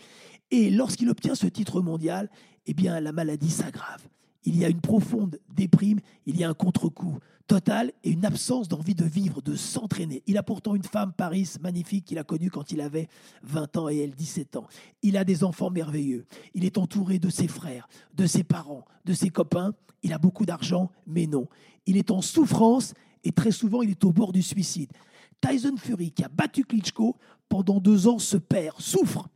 Et 0.50 0.70
lorsqu'il 0.70 1.10
obtient 1.10 1.34
ce 1.34 1.46
titre 1.46 1.80
mondial, 1.80 2.30
eh 2.66 2.74
bien, 2.74 3.00
la 3.00 3.12
maladie 3.12 3.50
s'aggrave. 3.50 4.06
Il 4.48 4.56
y 4.56 4.64
a 4.64 4.70
une 4.70 4.80
profonde 4.80 5.38
déprime, 5.54 6.00
il 6.24 6.38
y 6.38 6.42
a 6.42 6.48
un 6.48 6.54
contre-coup 6.54 7.18
total 7.46 7.92
et 8.02 8.10
une 8.10 8.24
absence 8.24 8.66
d'envie 8.66 8.94
de 8.94 9.04
vivre, 9.04 9.42
de 9.42 9.54
s'entraîner. 9.54 10.22
Il 10.26 10.38
a 10.38 10.42
pourtant 10.42 10.74
une 10.74 10.84
femme, 10.84 11.12
Paris, 11.12 11.52
magnifique, 11.60 12.06
qu'il 12.06 12.18
a 12.18 12.24
connue 12.24 12.50
quand 12.50 12.72
il 12.72 12.80
avait 12.80 13.08
20 13.42 13.76
ans 13.76 13.88
et 13.90 13.98
elle 13.98 14.12
17 14.12 14.56
ans. 14.56 14.66
Il 15.02 15.18
a 15.18 15.24
des 15.24 15.44
enfants 15.44 15.68
merveilleux. 15.68 16.24
Il 16.54 16.64
est 16.64 16.78
entouré 16.78 17.18
de 17.18 17.28
ses 17.28 17.46
frères, 17.46 17.90
de 18.14 18.24
ses 18.24 18.42
parents, 18.42 18.86
de 19.04 19.12
ses 19.12 19.28
copains. 19.28 19.74
Il 20.02 20.14
a 20.14 20.18
beaucoup 20.18 20.46
d'argent, 20.46 20.90
mais 21.06 21.26
non. 21.26 21.46
Il 21.84 21.98
est 21.98 22.10
en 22.10 22.22
souffrance 22.22 22.94
et 23.24 23.32
très 23.32 23.52
souvent 23.52 23.82
il 23.82 23.90
est 23.90 24.04
au 24.06 24.12
bord 24.12 24.32
du 24.32 24.40
suicide. 24.40 24.92
Tyson 25.42 25.76
Fury, 25.76 26.10
qui 26.10 26.24
a 26.24 26.28
battu 26.28 26.64
Klitschko 26.64 27.16
pendant 27.50 27.80
deux 27.80 28.08
ans, 28.08 28.18
se 28.18 28.38
perd, 28.38 28.80
souffre 28.80 29.28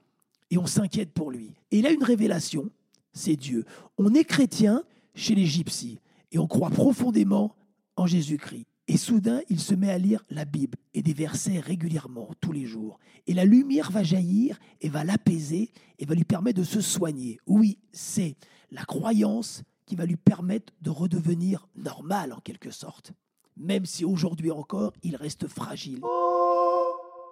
et 0.50 0.56
on 0.56 0.66
s'inquiète 0.66 1.12
pour 1.12 1.30
lui. 1.30 1.52
Et 1.70 1.80
il 1.80 1.86
a 1.86 1.90
une 1.90 2.02
révélation, 2.02 2.70
c'est 3.12 3.36
Dieu. 3.36 3.66
On 3.98 4.14
est 4.14 4.24
chrétien 4.24 4.84
chez 5.14 5.34
les 5.34 5.46
gypsies 5.46 5.98
et 6.30 6.38
on 6.38 6.46
croit 6.46 6.70
profondément 6.70 7.54
en 7.96 8.06
Jésus-Christ. 8.06 8.66
Et 8.88 8.96
soudain, 8.96 9.40
il 9.48 9.60
se 9.60 9.74
met 9.74 9.90
à 9.90 9.98
lire 9.98 10.24
la 10.28 10.44
Bible 10.44 10.76
et 10.92 11.02
des 11.02 11.12
versets 11.12 11.60
régulièrement, 11.60 12.30
tous 12.40 12.52
les 12.52 12.66
jours. 12.66 12.98
Et 13.26 13.34
la 13.34 13.44
lumière 13.44 13.90
va 13.90 14.02
jaillir 14.02 14.58
et 14.80 14.88
va 14.88 15.04
l'apaiser 15.04 15.70
et 15.98 16.04
va 16.04 16.14
lui 16.14 16.24
permettre 16.24 16.58
de 16.58 16.64
se 16.64 16.80
soigner. 16.80 17.38
Oui, 17.46 17.78
c'est 17.92 18.34
la 18.70 18.84
croyance 18.84 19.62
qui 19.86 19.94
va 19.94 20.04
lui 20.04 20.16
permettre 20.16 20.72
de 20.80 20.90
redevenir 20.90 21.68
normal 21.76 22.32
en 22.32 22.40
quelque 22.40 22.70
sorte. 22.70 23.12
Même 23.56 23.86
si 23.86 24.04
aujourd'hui 24.04 24.50
encore, 24.50 24.92
il 25.02 25.14
reste 25.16 25.46
fragile. 25.46 26.00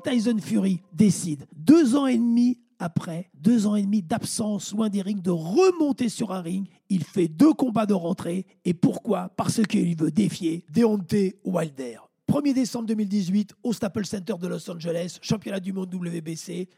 Tyson 0.01 0.39
Fury 0.41 0.81
décide, 0.93 1.47
deux 1.55 1.97
ans 1.97 2.07
et 2.07 2.19
demi 2.19 2.59
après 2.81 3.31
deux 3.35 3.67
ans 3.67 3.77
et 3.77 3.83
demi 3.83 4.03
d'absence 4.03 4.73
loin 4.73 4.89
des 4.89 5.03
rings, 5.03 5.21
de 5.21 5.31
remonter 5.31 6.09
sur 6.09 6.33
un 6.33 6.41
ring. 6.41 6.67
Il 6.89 7.05
fait 7.05 7.29
deux 7.29 7.53
combats 7.53 7.87
de 7.87 7.95
rentrée. 7.95 8.47
Et 8.65 8.75
pourquoi? 8.75 9.29
Parce 9.37 9.63
qu'il 9.63 9.97
veut 9.97 10.11
défier 10.11 10.65
Deontay 10.73 11.37
Wilder. 11.45 11.99
1er 12.27 12.55
décembre 12.55 12.87
2018, 12.87 13.55
au 13.63 13.73
Staples 13.73 14.07
Center 14.07 14.35
de 14.41 14.47
Los 14.47 14.71
Angeles, 14.71 15.19
championnat 15.21 15.61
du 15.61 15.73
monde 15.73 15.95
WBC. 15.95 16.69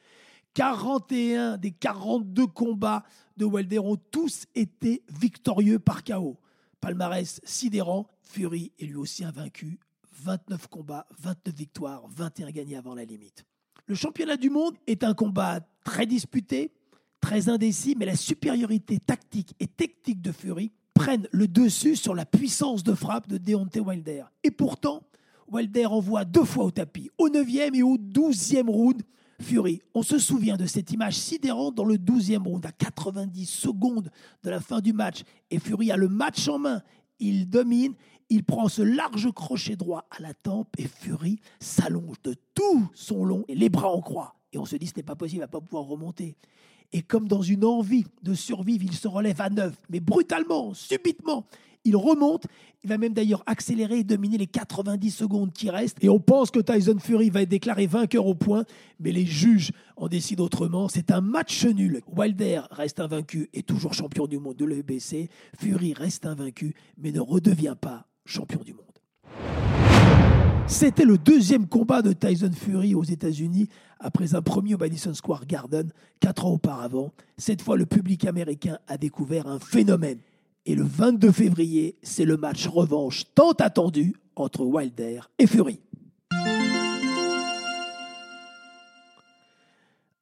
41 0.55 1.57
des 1.57 1.71
42 1.71 2.47
combats 2.49 3.05
de 3.37 3.45
Wilder 3.45 3.79
ont 3.79 3.97
tous 3.97 4.45
été 4.55 5.03
victorieux 5.09 5.79
par 5.79 6.05
KO. 6.05 6.37
Palmarès 6.81 7.41
sidérant, 7.45 8.09
Fury 8.23 8.73
est 8.79 8.87
lui 8.87 8.97
aussi 8.97 9.25
invaincu. 9.25 9.79
29 10.23 10.69
combats, 10.69 11.07
29 11.19 11.55
victoires, 11.55 12.05
21 12.09 12.51
gagnés 12.51 12.77
avant 12.77 12.95
la 12.95 13.05
limite. 13.05 13.45
Le 13.87 13.95
championnat 13.95 14.37
du 14.37 14.51
monde 14.51 14.75
est 14.87 15.03
un 15.03 15.15
combat 15.15 15.61
très 15.85 16.07
disputé, 16.07 16.73
très 17.21 17.49
indécis, 17.49 17.97
mais 17.99 18.07
la 18.07 18.17
supériorité 18.17 18.99
tactique 18.99 19.55
et 19.59 19.67
technique 19.67 20.23
de 20.23 20.31
Fury 20.31 20.71
prennent 20.95 21.27
le 21.33 21.49
dessus 21.49 21.97
sur 21.97 22.15
la 22.15 22.25
puissance 22.25 22.85
de 22.85 22.95
frappe 22.95 23.27
de 23.27 23.39
Deontay 23.39 23.81
Wilder. 23.81 24.25
Et 24.45 24.53
pourtant, 24.53 25.03
Wilder 25.51 25.87
envoie 25.87 26.25
deux 26.25 26.45
fois 26.45 26.65
au 26.65 26.71
tapis, 26.71 27.11
au 27.19 27.29
9e 27.29 27.75
et 27.75 27.83
au 27.83 27.97
12e 27.97 28.71
round. 28.71 29.03
Fury, 29.41 29.83
on 29.95 30.03
se 30.03 30.19
souvient 30.19 30.57
de 30.57 30.67
cette 30.67 30.93
image 30.93 31.17
sidérante 31.17 31.75
dans 31.75 31.85
le 31.85 31.97
12e 31.97 32.47
round, 32.47 32.65
à 32.65 32.71
90 32.71 33.47
secondes 33.47 34.11
de 34.45 34.51
la 34.51 34.61
fin 34.61 34.81
du 34.81 34.93
match. 34.93 35.23
Et 35.51 35.59
Fury 35.59 35.91
a 35.91 35.97
le 35.97 36.09
match 36.09 36.47
en 36.47 36.61
main. 36.61 36.83
Il 37.19 37.51
domine, 37.51 37.95
il 38.33 38.45
prend 38.45 38.69
ce 38.71 38.81
large 38.81 39.31
crochet 39.31 39.77
droit 39.77 40.07
à 40.11 40.23
la 40.23 40.33
tempe 40.33 40.69
et 40.79 40.89
Fury 40.89 41.39
s'allonge 41.61 42.17
de 42.25 42.35
tout 42.55 42.89
son 42.95 43.27
long 43.27 43.45
et 43.47 43.55
les 43.55 43.69
bras 43.69 43.91
en 43.91 44.01
croix. 44.01 44.37
Et 44.55 44.59
on 44.59 44.65
se 44.65 44.75
dit, 44.77 44.87
ce 44.87 44.95
n'est 44.97 45.03
pas 45.03 45.15
possible, 45.15 45.37
il 45.37 45.41
ne 45.41 45.45
va 45.45 45.49
pas 45.49 45.61
pouvoir 45.61 45.85
remonter. 45.85 46.35
Et 46.95 47.03
comme 47.03 47.29
dans 47.29 47.43
une 47.43 47.63
envie 47.63 48.07
de 48.23 48.33
survivre, 48.33 48.85
il 48.85 48.95
se 48.95 49.07
relève 49.07 49.39
à 49.43 49.51
neuf, 49.51 49.75
mais 49.91 50.01
brutalement, 50.01 50.73
subitement. 50.73 51.45
Il 51.85 51.95
remonte, 51.95 52.47
il 52.83 52.89
va 52.89 52.97
même 52.97 53.13
d'ailleurs 53.13 53.43
accélérer 53.45 53.99
et 53.99 54.05
dominer 54.05 54.39
les 54.39 54.47
90 54.47 55.11
secondes 55.11 55.53
qui 55.53 55.69
restent. 55.69 56.03
Et 56.03 56.09
on 56.09 56.21
pense 56.21 56.51
que 56.51 56.61
Tyson 56.61 56.99
Fury 56.99 57.29
va 57.29 57.43
être 57.43 57.51
déclaré 57.51 57.87
vainqueur 57.87 58.27
au 58.27 58.35
point, 58.35 58.65
mais 58.99 59.13
les 59.13 59.27
juges 59.27 59.73
en 59.99 60.09
décident 60.09 60.45
autrement. 60.45 60.89
C'est 60.89 61.11
un 61.11 61.21
match 61.21 61.67
nul. 61.67 62.01
Wilder 62.07 62.63
reste 62.71 62.99
invaincu 62.99 63.51
et 63.53 63.63
toujours 63.63 63.93
champion 63.93 64.27
du 64.27 64.39
monde 64.39 64.57
de 64.57 64.65
l'EBC. 64.65 65.29
Fury 65.59 65.93
reste 65.93 66.25
invaincu, 66.25 66.75
mais 66.97 67.13
ne 67.13 67.21
redevient 67.21 67.77
pas 67.79 68.07
champion 68.25 68.61
du 68.63 68.75
monde. 68.75 68.87
C'était 70.67 71.05
le 71.05 71.19
deuxième 71.19 71.69
combat 71.69 72.03
de 72.03 72.13
Tyson 72.13 72.51
Fury 72.53 72.95
aux 72.95 73.05
États-Unis 73.05 73.69
après 74.01 74.35
un 74.35 74.43
premier 74.43 74.75
au 74.75 74.79
Madison 74.79 75.13
Square 75.13 75.47
Garden 75.47 75.91
quatre 76.19 76.47
ans 76.47 76.53
auparavant. 76.53 77.13
Cette 77.37 77.63
fois, 77.63 77.77
le 77.77 77.85
public 77.85 78.25
américain 78.25 78.79
a 78.89 78.97
découvert 78.97 79.47
un 79.47 79.59
phénomène. 79.59 80.19
Et 80.65 80.75
le 80.75 80.85
22 80.85 81.33
février, 81.33 81.97
c'est 82.03 82.25
le 82.25 82.37
match 82.37 82.69
revanche 82.69 83.25
tant 83.35 83.53
attendu 83.53 84.15
entre 84.37 84.65
Wilder 84.65 85.21
et 85.39 85.47
Fury. 85.47 85.81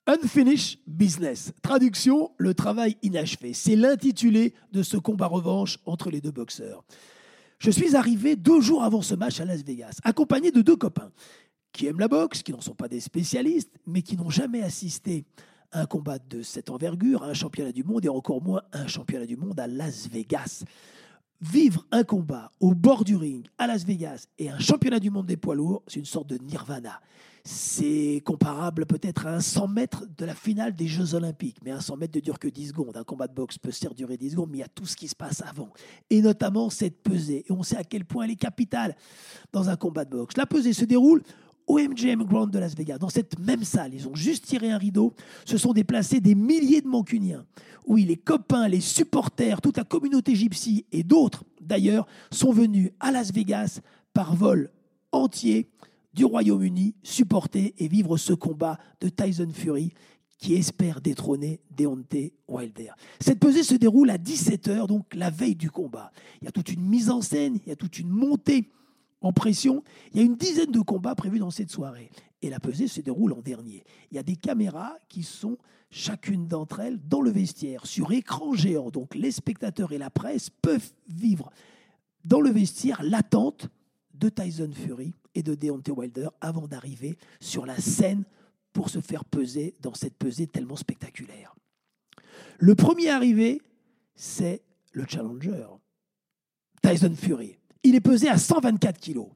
Unfinished 0.06 0.80
Business. 0.88 1.52
Traduction, 1.62 2.32
le 2.38 2.54
travail 2.54 2.96
inachevé. 3.02 3.52
C'est 3.52 3.76
l'intitulé 3.76 4.54
de 4.72 4.82
ce 4.82 4.96
combat 4.96 5.26
revanche 5.26 5.78
entre 5.86 6.10
les 6.10 6.20
deux 6.20 6.32
boxeurs. 6.32 6.84
Je 7.60 7.70
suis 7.70 7.94
arrivé 7.94 8.36
deux 8.36 8.62
jours 8.62 8.84
avant 8.84 9.02
ce 9.02 9.14
match 9.14 9.38
à 9.38 9.44
Las 9.44 9.62
Vegas, 9.62 9.98
accompagné 10.02 10.50
de 10.50 10.62
deux 10.62 10.76
copains 10.76 11.12
qui 11.72 11.86
aiment 11.86 12.00
la 12.00 12.08
boxe, 12.08 12.42
qui 12.42 12.52
n'en 12.52 12.62
sont 12.62 12.74
pas 12.74 12.88
des 12.88 13.00
spécialistes, 13.00 13.70
mais 13.86 14.00
qui 14.00 14.16
n'ont 14.16 14.30
jamais 14.30 14.62
assisté 14.62 15.26
à 15.70 15.82
un 15.82 15.86
combat 15.86 16.18
de 16.18 16.40
cette 16.40 16.70
envergure, 16.70 17.22
à 17.22 17.26
un 17.26 17.34
championnat 17.34 17.72
du 17.72 17.84
monde 17.84 18.06
et 18.06 18.08
encore 18.08 18.42
moins 18.42 18.62
à 18.72 18.80
un 18.80 18.86
championnat 18.86 19.26
du 19.26 19.36
monde 19.36 19.60
à 19.60 19.66
Las 19.66 20.08
Vegas. 20.08 20.64
Vivre 21.42 21.86
un 21.90 22.02
combat 22.02 22.50
au 22.60 22.74
bord 22.74 23.04
du 23.04 23.14
ring 23.14 23.46
à 23.58 23.66
Las 23.66 23.84
Vegas 23.84 24.24
et 24.38 24.48
un 24.48 24.58
championnat 24.58 24.98
du 24.98 25.10
monde 25.10 25.26
des 25.26 25.36
poids 25.36 25.54
lourds, 25.54 25.82
c'est 25.86 26.00
une 26.00 26.06
sorte 26.06 26.28
de 26.28 26.38
nirvana. 26.38 26.98
C'est 27.44 28.22
comparable 28.24 28.86
peut-être 28.86 29.26
à 29.26 29.34
un 29.34 29.40
100 29.40 29.68
mètres 29.68 30.04
de 30.18 30.24
la 30.24 30.34
finale 30.34 30.74
des 30.74 30.86
Jeux 30.86 31.14
Olympiques. 31.14 31.56
Mais 31.64 31.70
un 31.70 31.80
100 31.80 31.96
mètres 31.96 32.16
ne 32.16 32.20
dure 32.20 32.38
que 32.38 32.48
10 32.48 32.68
secondes. 32.68 32.96
Un 32.96 33.04
combat 33.04 33.28
de 33.28 33.34
boxe 33.34 33.58
peut 33.58 33.70
certes 33.70 33.96
durer 33.96 34.16
10 34.16 34.30
secondes, 34.30 34.50
mais 34.50 34.58
il 34.58 34.60
y 34.60 34.64
a 34.64 34.68
tout 34.68 34.86
ce 34.86 34.96
qui 34.96 35.08
se 35.08 35.16
passe 35.16 35.42
avant. 35.42 35.70
Et 36.10 36.20
notamment 36.20 36.70
cette 36.70 37.02
pesée. 37.02 37.44
Et 37.48 37.52
on 37.52 37.62
sait 37.62 37.76
à 37.76 37.84
quel 37.84 38.04
point 38.04 38.24
elle 38.24 38.32
est 38.32 38.36
capitale 38.36 38.94
dans 39.52 39.68
un 39.68 39.76
combat 39.76 40.04
de 40.04 40.10
boxe. 40.10 40.36
La 40.36 40.46
pesée 40.46 40.72
se 40.72 40.84
déroule 40.84 41.22
au 41.66 41.78
MGM 41.78 42.24
Grand 42.24 42.48
de 42.48 42.58
Las 42.58 42.74
Vegas, 42.74 42.98
dans 42.98 43.08
cette 43.08 43.38
même 43.38 43.62
salle. 43.62 43.94
Ils 43.94 44.08
ont 44.08 44.14
juste 44.14 44.44
tiré 44.46 44.70
un 44.70 44.78
rideau. 44.78 45.14
Se 45.44 45.56
sont 45.56 45.72
déplacés 45.72 46.20
des 46.20 46.34
milliers 46.34 46.80
de 46.80 46.88
Mancuniens. 46.88 47.46
Oui, 47.86 48.04
les 48.04 48.16
copains, 48.16 48.68
les 48.68 48.80
supporters, 48.80 49.60
toute 49.60 49.76
la 49.76 49.84
communauté 49.84 50.34
gypsy 50.34 50.84
et 50.92 51.04
d'autres, 51.04 51.44
d'ailleurs, 51.60 52.06
sont 52.30 52.52
venus 52.52 52.90
à 52.98 53.12
Las 53.12 53.32
Vegas 53.32 53.80
par 54.12 54.34
vol 54.34 54.70
entier 55.12 55.68
du 56.12 56.24
Royaume-Uni 56.24 56.94
supporter 57.02 57.74
et 57.78 57.88
vivre 57.88 58.16
ce 58.16 58.32
combat 58.32 58.78
de 59.00 59.08
Tyson 59.08 59.50
Fury 59.52 59.92
qui 60.38 60.54
espère 60.54 61.00
détrôner 61.00 61.60
Deontay 61.76 62.32
Wilder. 62.48 62.92
Cette 63.20 63.38
pesée 63.38 63.62
se 63.62 63.74
déroule 63.74 64.10
à 64.10 64.16
17h, 64.16 64.86
donc 64.86 65.14
la 65.14 65.30
veille 65.30 65.54
du 65.54 65.70
combat. 65.70 66.10
Il 66.40 66.46
y 66.46 66.48
a 66.48 66.52
toute 66.52 66.72
une 66.72 66.82
mise 66.82 67.10
en 67.10 67.20
scène, 67.20 67.58
il 67.64 67.68
y 67.68 67.72
a 67.72 67.76
toute 67.76 67.98
une 67.98 68.08
montée 68.08 68.70
en 69.20 69.32
pression. 69.32 69.84
Il 70.12 70.18
y 70.18 70.22
a 70.22 70.24
une 70.24 70.36
dizaine 70.36 70.72
de 70.72 70.80
combats 70.80 71.14
prévus 71.14 71.38
dans 71.38 71.50
cette 71.50 71.70
soirée. 71.70 72.10
Et 72.40 72.48
la 72.48 72.58
pesée 72.58 72.88
se 72.88 73.02
déroule 73.02 73.34
en 73.34 73.42
dernier. 73.42 73.84
Il 74.10 74.16
y 74.16 74.18
a 74.18 74.22
des 74.22 74.36
caméras 74.36 74.96
qui 75.10 75.22
sont, 75.22 75.58
chacune 75.90 76.48
d'entre 76.48 76.80
elles, 76.80 76.98
dans 77.06 77.20
le 77.20 77.30
vestiaire, 77.30 77.84
sur 77.84 78.10
écran 78.12 78.54
géant. 78.54 78.90
Donc 78.90 79.14
les 79.14 79.30
spectateurs 79.30 79.92
et 79.92 79.98
la 79.98 80.08
presse 80.08 80.48
peuvent 80.48 80.90
vivre 81.06 81.50
dans 82.24 82.40
le 82.40 82.50
vestiaire 82.50 83.02
l'attente 83.02 83.68
de 84.14 84.30
Tyson 84.30 84.70
Fury 84.72 85.14
et 85.34 85.42
de 85.42 85.54
Deontay 85.54 85.92
Wilder 85.92 86.28
avant 86.40 86.66
d'arriver 86.66 87.16
sur 87.40 87.66
la 87.66 87.76
scène 87.76 88.24
pour 88.72 88.90
se 88.90 89.00
faire 89.00 89.24
peser 89.24 89.74
dans 89.80 89.94
cette 89.94 90.16
pesée 90.16 90.46
tellement 90.46 90.76
spectaculaire. 90.76 91.54
Le 92.58 92.74
premier 92.74 93.08
arrivé, 93.10 93.60
c'est 94.14 94.62
le 94.92 95.04
challenger, 95.08 95.66
Tyson 96.82 97.14
Fury. 97.16 97.58
Il 97.82 97.94
est 97.94 98.00
pesé 98.00 98.28
à 98.28 98.38
124 98.38 98.98
kilos. 98.98 99.28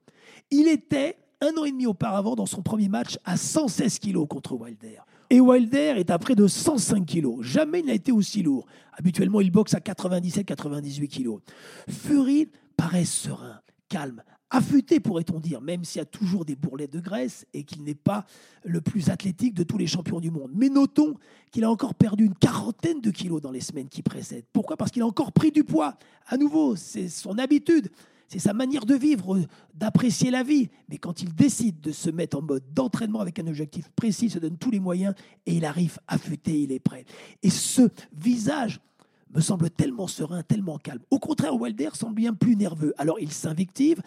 Il 0.50 0.68
était 0.68 1.16
un 1.40 1.56
an 1.56 1.64
et 1.64 1.70
demi 1.70 1.86
auparavant 1.86 2.34
dans 2.34 2.46
son 2.46 2.62
premier 2.62 2.88
match 2.88 3.18
à 3.24 3.36
116 3.36 3.98
kilos 3.98 4.26
contre 4.28 4.54
Wilder. 4.54 4.98
Et 5.30 5.40
Wilder 5.40 5.94
est 5.96 6.10
à 6.10 6.18
près 6.18 6.34
de 6.34 6.46
105 6.46 7.04
kilos. 7.06 7.44
Jamais 7.44 7.80
il 7.80 7.86
n'a 7.86 7.94
été 7.94 8.12
aussi 8.12 8.42
lourd. 8.42 8.66
Habituellement, 8.92 9.40
il 9.40 9.50
boxe 9.50 9.74
à 9.74 9.78
97-98 9.78 11.08
kilos. 11.08 11.40
Fury 11.88 12.48
paraît 12.76 13.04
serein, 13.04 13.60
calme, 13.88 14.22
affûté, 14.50 15.00
pourrait-on 15.00 15.40
dire, 15.40 15.60
même 15.60 15.84
s'il 15.84 15.98
y 15.98 16.02
a 16.02 16.06
toujours 16.06 16.44
des 16.44 16.56
bourrelets 16.56 16.86
de 16.86 17.00
graisse 17.00 17.46
et 17.52 17.64
qu'il 17.64 17.82
n'est 17.82 17.94
pas 17.94 18.24
le 18.64 18.80
plus 18.80 19.10
athlétique 19.10 19.54
de 19.54 19.62
tous 19.62 19.78
les 19.78 19.86
champions 19.86 20.20
du 20.20 20.30
monde. 20.30 20.50
Mais 20.54 20.68
notons 20.68 21.14
qu'il 21.50 21.64
a 21.64 21.70
encore 21.70 21.94
perdu 21.94 22.24
une 22.24 22.34
quarantaine 22.34 23.00
de 23.00 23.10
kilos 23.10 23.40
dans 23.40 23.50
les 23.50 23.60
semaines 23.60 23.88
qui 23.88 24.02
précèdent. 24.02 24.46
Pourquoi? 24.52 24.76
Parce 24.76 24.90
qu'il 24.90 25.02
a 25.02 25.06
encore 25.06 25.32
pris 25.32 25.50
du 25.50 25.64
poids. 25.64 25.96
À 26.26 26.36
nouveau, 26.36 26.76
c'est 26.76 27.08
son 27.08 27.38
habitude. 27.38 27.90
c'est 28.28 28.38
sa 28.38 28.52
manière 28.52 28.86
de 28.86 28.94
vivre, 28.94 29.40
d'apprécier 29.74 30.30
la 30.30 30.42
vie. 30.42 30.68
Mais 30.88 30.98
quand 30.98 31.22
il 31.22 31.34
décide 31.34 31.80
de 31.80 31.92
se 31.92 32.10
mettre 32.10 32.38
en 32.38 32.42
mode 32.42 32.64
d'entraînement 32.72 33.20
avec 33.20 33.38
un 33.38 33.46
objectif 33.46 33.90
précis, 33.96 34.26
il 34.26 34.30
se 34.30 34.38
donne 34.38 34.56
tous 34.56 34.70
les 34.70 34.80
moyens 34.80 35.14
et 35.46 35.54
il 35.54 35.64
arrive 35.64 35.98
affûté, 36.08 36.62
il 36.62 36.72
est 36.72 36.80
prêt. 36.80 37.04
Et 37.42 37.50
ce 37.50 37.88
visage 38.12 38.80
me 39.34 39.40
semble 39.40 39.70
tellement 39.70 40.06
serein, 40.06 40.42
tellement 40.42 40.78
calme. 40.78 41.02
Au 41.10 41.18
contraire, 41.18 41.54
Wilder 41.54 41.90
semble 41.94 42.14
bien 42.14 42.34
plus 42.34 42.56
nerveux. 42.56 42.94
Alors 42.98 43.18
il 43.20 43.32
s'invective. 43.32 44.00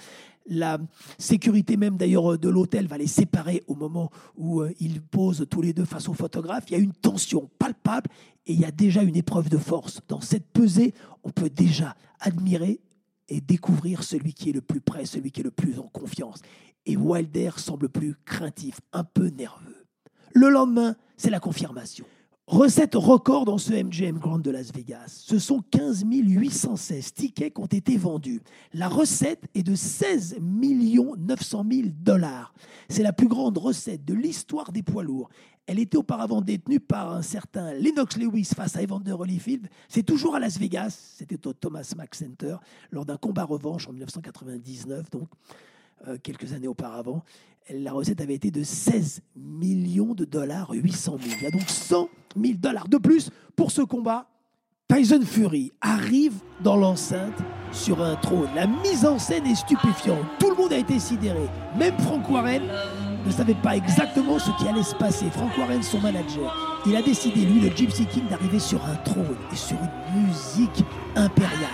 La 0.50 0.79
sécurité 1.17 1.75
même 1.75 1.98
d'ailleurs 1.98 2.39
de 2.39 2.50
l'hôtel 2.50 2.88
va 2.88 2.98
les 2.98 3.07
séparer 3.07 3.63
au 3.67 3.75
moment 3.75 4.10
où 4.38 4.62
euh, 4.62 4.74
ils 4.79 5.01
posent 5.01 5.46
tous 5.50 5.62
les 5.62 5.74
deux 5.74 5.84
face 5.84 6.07
au 6.07 6.13
photographe. 6.13 6.63
Il 6.69 6.74
y 6.74 6.75
a 6.75 6.79
une 6.79 6.93
tension 6.93 7.50
palpable 7.60 8.10
et 8.46 8.53
il 8.53 8.60
y 8.60 8.65
a 8.65 8.72
déjà 8.72 9.03
une 9.03 9.17
épreuve 9.17 9.50
de 9.50 9.57
force. 9.57 10.00
Dans 10.07 10.22
cette 10.22 10.48
pesée, 10.48 10.93
on 11.24 11.31
peut 11.31 11.50
déjà 11.50 11.96
admirer 12.22 12.79
et 13.27 13.41
découvrir 13.41 14.03
celui 14.03 14.34
qui 14.34 14.50
est 14.50 14.53
le 14.53 14.62
plus 14.62 14.79
près, 14.79 15.05
celui 15.05 15.31
qui 15.31 15.41
est 15.41 15.43
le 15.43 15.51
plus 15.51 15.79
en 15.79 15.88
confiance. 15.88 16.41
Et 16.86 16.96
Wilder 16.96 17.51
semble 17.57 17.89
plus 17.89 18.15
craintif, 18.24 18.79
un 18.93 19.03
peu 19.03 19.27
nerveux. 19.27 19.86
Le 20.34 20.50
lendemain, 20.50 20.96
c'est 21.17 21.29
la 21.29 21.41
confirmation. 21.41 22.05
Recette 22.48 22.96
record 22.96 23.44
dans 23.44 23.58
ce 23.58 23.74
MGM 23.74 24.20
Grand 24.20 24.39
de 24.39 24.50
Las 24.50 24.72
Vegas. 24.72 25.24
Ce 25.25 25.38
sont 25.38 25.62
15 25.70 26.06
816 26.10 27.13
tickets 27.13 27.54
qui 27.54 27.60
ont 27.60 27.66
été 27.66 27.98
vendus. 27.98 28.42
La 28.74 28.88
recette 28.88 29.44
est 29.54 29.63
de 29.63 29.75
16 29.75 30.38
900 30.39 31.66
000 31.70 31.88
dollars. 31.92 32.54
C'est 32.88 33.04
la 33.04 33.12
plus 33.12 33.27
grande 33.27 33.58
recette 33.58 34.06
de 34.06 34.13
l'histoire 34.13 34.72
des 34.72 34.82
poids 34.82 35.04
lourds. 35.04 35.27
Elle 35.66 35.77
était 35.77 35.98
auparavant 35.98 36.39
détenue 36.39 36.80
par 36.80 37.12
un 37.12 37.22
certain 37.22 37.74
Lennox 37.74 38.16
Lewis 38.16 38.51
face 38.56 38.77
à 38.77 38.82
Evander 38.82 39.12
Holyfield. 39.12 39.68
C'est 39.89 40.04
toujours 40.04 40.34
à 40.34 40.39
Las 40.39 40.58
Vegas. 40.58 41.16
C'était 41.18 41.46
au 41.48 41.51
Thomas 41.51 41.94
Mack 41.98 42.16
Center 42.16 42.56
lors 42.92 43.06
d'un 43.06 43.18
combat 43.18 43.44
revanche 43.44 43.89
en 43.89 43.92
1999, 43.92 45.10
donc 45.10 45.27
euh, 46.08 46.18
quelques 46.24 46.54
années 46.54 46.70
auparavant. 46.70 47.25
La 47.74 47.91
recette 47.91 48.21
avait 48.21 48.36
été 48.36 48.50
de 48.50 48.63
16 48.63 49.21
millions 49.36 50.13
de 50.13 50.24
dollars, 50.24 50.69
800 50.71 51.17
000. 51.19 51.36
Il 51.38 51.43
y 51.43 51.47
a 51.47 51.51
donc 51.51 51.67
100 51.67 52.07
000 52.41 52.53
dollars 52.57 52.88
de 52.88 52.97
plus 52.97 53.29
pour 53.57 53.71
ce 53.71 53.81
combat. 53.81 54.29
Tyson 54.88 55.19
Fury 55.25 55.74
arrive 55.81 56.36
dans 56.63 56.77
l'enceinte 56.77 57.38
sur 57.74 58.01
un 58.01 58.15
trône. 58.15 58.47
La 58.55 58.67
mise 58.67 59.05
en 59.05 59.19
scène 59.19 59.45
est 59.45 59.55
stupéfiante. 59.55 60.24
Tout 60.39 60.51
le 60.51 60.55
monde 60.55 60.71
a 60.71 60.77
été 60.77 60.97
sidéré. 60.97 61.45
Même 61.77 61.97
Frank 62.00 62.29
Warren 62.29 62.63
ne 63.25 63.31
savait 63.31 63.53
pas 63.55 63.75
exactement 63.75 64.39
ce 64.39 64.51
qui 64.57 64.69
allait 64.69 64.81
se 64.81 64.95
passer. 64.95 65.29
Frank 65.29 65.51
Warren, 65.57 65.83
son 65.83 66.00
manager, 66.00 66.81
il 66.86 66.95
a 66.95 67.01
décidé, 67.01 67.41
lui, 67.41 67.59
le 67.59 67.75
Gypsy 67.75 68.05
King, 68.05 68.29
d'arriver 68.29 68.59
sur 68.59 68.81
un 68.86 68.95
trône 69.03 69.36
et 69.51 69.55
sur 69.57 69.75
une 69.75 70.27
musique 70.27 70.86
impériale. 71.17 71.67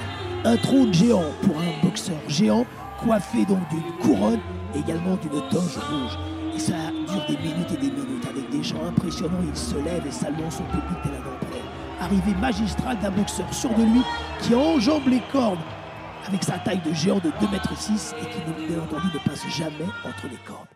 Un 0.43 0.57
trône 0.57 0.91
géant 0.91 1.31
pour 1.43 1.55
un 1.55 1.85
boxeur 1.85 2.17
géant, 2.27 2.65
coiffé 2.99 3.45
donc 3.45 3.59
d'une 3.69 3.97
couronne 4.01 4.39
également 4.75 5.15
d'une 5.17 5.41
toge 5.49 5.77
rouge. 5.77 6.17
Et 6.55 6.59
ça 6.59 6.73
dure 7.07 7.25
des 7.27 7.37
minutes 7.37 7.71
et 7.71 7.77
des 7.77 7.91
minutes 7.91 8.27
avec 8.29 8.49
des 8.49 8.63
gens 8.63 8.85
impressionnants. 8.87 9.43
Il 9.47 9.55
se 9.55 9.75
lève 9.75 10.05
et 10.05 10.11
salue 10.11 10.39
son 10.49 10.63
public 10.63 10.97
tel 11.03 11.13
un 11.13 11.19
empereur. 11.19 11.63
Arrivée 11.99 12.35
magistrale 12.39 12.99
d'un 12.99 13.11
boxeur 13.11 13.51
sûr 13.53 13.69
de 13.71 13.83
lui 13.83 14.01
qui 14.41 14.53
enjambe 14.53 15.07
les 15.07 15.21
cordes 15.31 15.59
avec 16.27 16.43
sa 16.43 16.57
taille 16.59 16.81
de 16.85 16.93
géant 16.93 17.19
de 17.19 17.31
2 17.41 17.47
mètres 17.51 17.77
6 17.77 18.15
et 18.21 18.25
qui, 18.25 18.67
bien 18.67 18.81
entendu, 18.81 19.07
ne 19.13 19.19
passe 19.29 19.47
jamais 19.49 19.85
entre 20.05 20.27
les 20.29 20.37
cordes. 20.47 20.67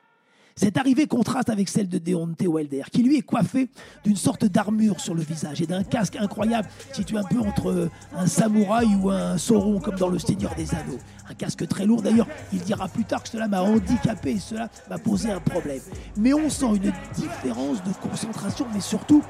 Cette 0.58 0.78
arrivée 0.78 1.06
contraste 1.06 1.52
avec 1.52 1.70
celle 1.70 1.88
de 1.88 2.00
Deontay 2.00 2.48
Wilder, 2.48 2.82
qui 2.92 3.04
lui 3.04 3.18
est 3.18 3.22
coiffé 3.22 3.70
d'une 4.04 4.16
sorte 4.16 4.44
d'armure 4.44 5.00
sur 5.00 5.14
le 5.14 5.22
visage 5.22 5.62
et 5.62 5.68
d'un 5.68 5.84
casque 5.84 6.16
incroyable 6.16 6.68
situé 6.94 7.16
un 7.16 7.24
peu 7.24 7.40
entre 7.40 7.90
un 8.16 8.26
samouraï 8.26 8.88
ou 8.96 9.12
un 9.12 9.38
sauron 9.38 9.80
comme 9.80 9.98
dans 9.98 10.10
le 10.10 10.18
Seigneur 10.18 10.56
des 10.56 10.74
Anneaux. 10.74 10.98
Un 11.30 11.36
casque 11.36 11.68
très 11.68 11.86
lourd 11.86 12.02
d'ailleurs, 12.02 12.28
il 12.52 12.60
dira 12.62 12.88
plus 12.88 13.06
tard 13.06 13.22
que 13.22 13.30
cela 13.30 13.48
m'a 13.48 13.62
handicapé 13.62 14.32
et 14.32 14.40
cela 14.40 14.68
m'a 14.90 14.98
posé 14.98 15.30
un 15.30 15.40
problème. 15.40 15.82
Mais 16.18 16.34
on 16.34 16.50
sent 16.50 16.76
une 16.82 16.92
différence 17.14 17.84
de 17.84 17.94
concentration, 18.02 18.66
mais 18.74 18.82
surtout 18.82 19.22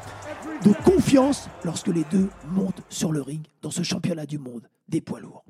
de 0.63 0.71
confiance 0.85 1.49
lorsque 1.65 1.87
les 1.87 2.05
deux 2.09 2.29
montent 2.53 2.83
sur 2.87 3.11
le 3.11 3.21
ring 3.21 3.45
dans 3.61 3.71
ce 3.71 3.83
championnat 3.83 4.25
du 4.25 4.37
monde 4.37 4.69
des 4.87 5.01
poids 5.01 5.19
lourds. 5.19 5.43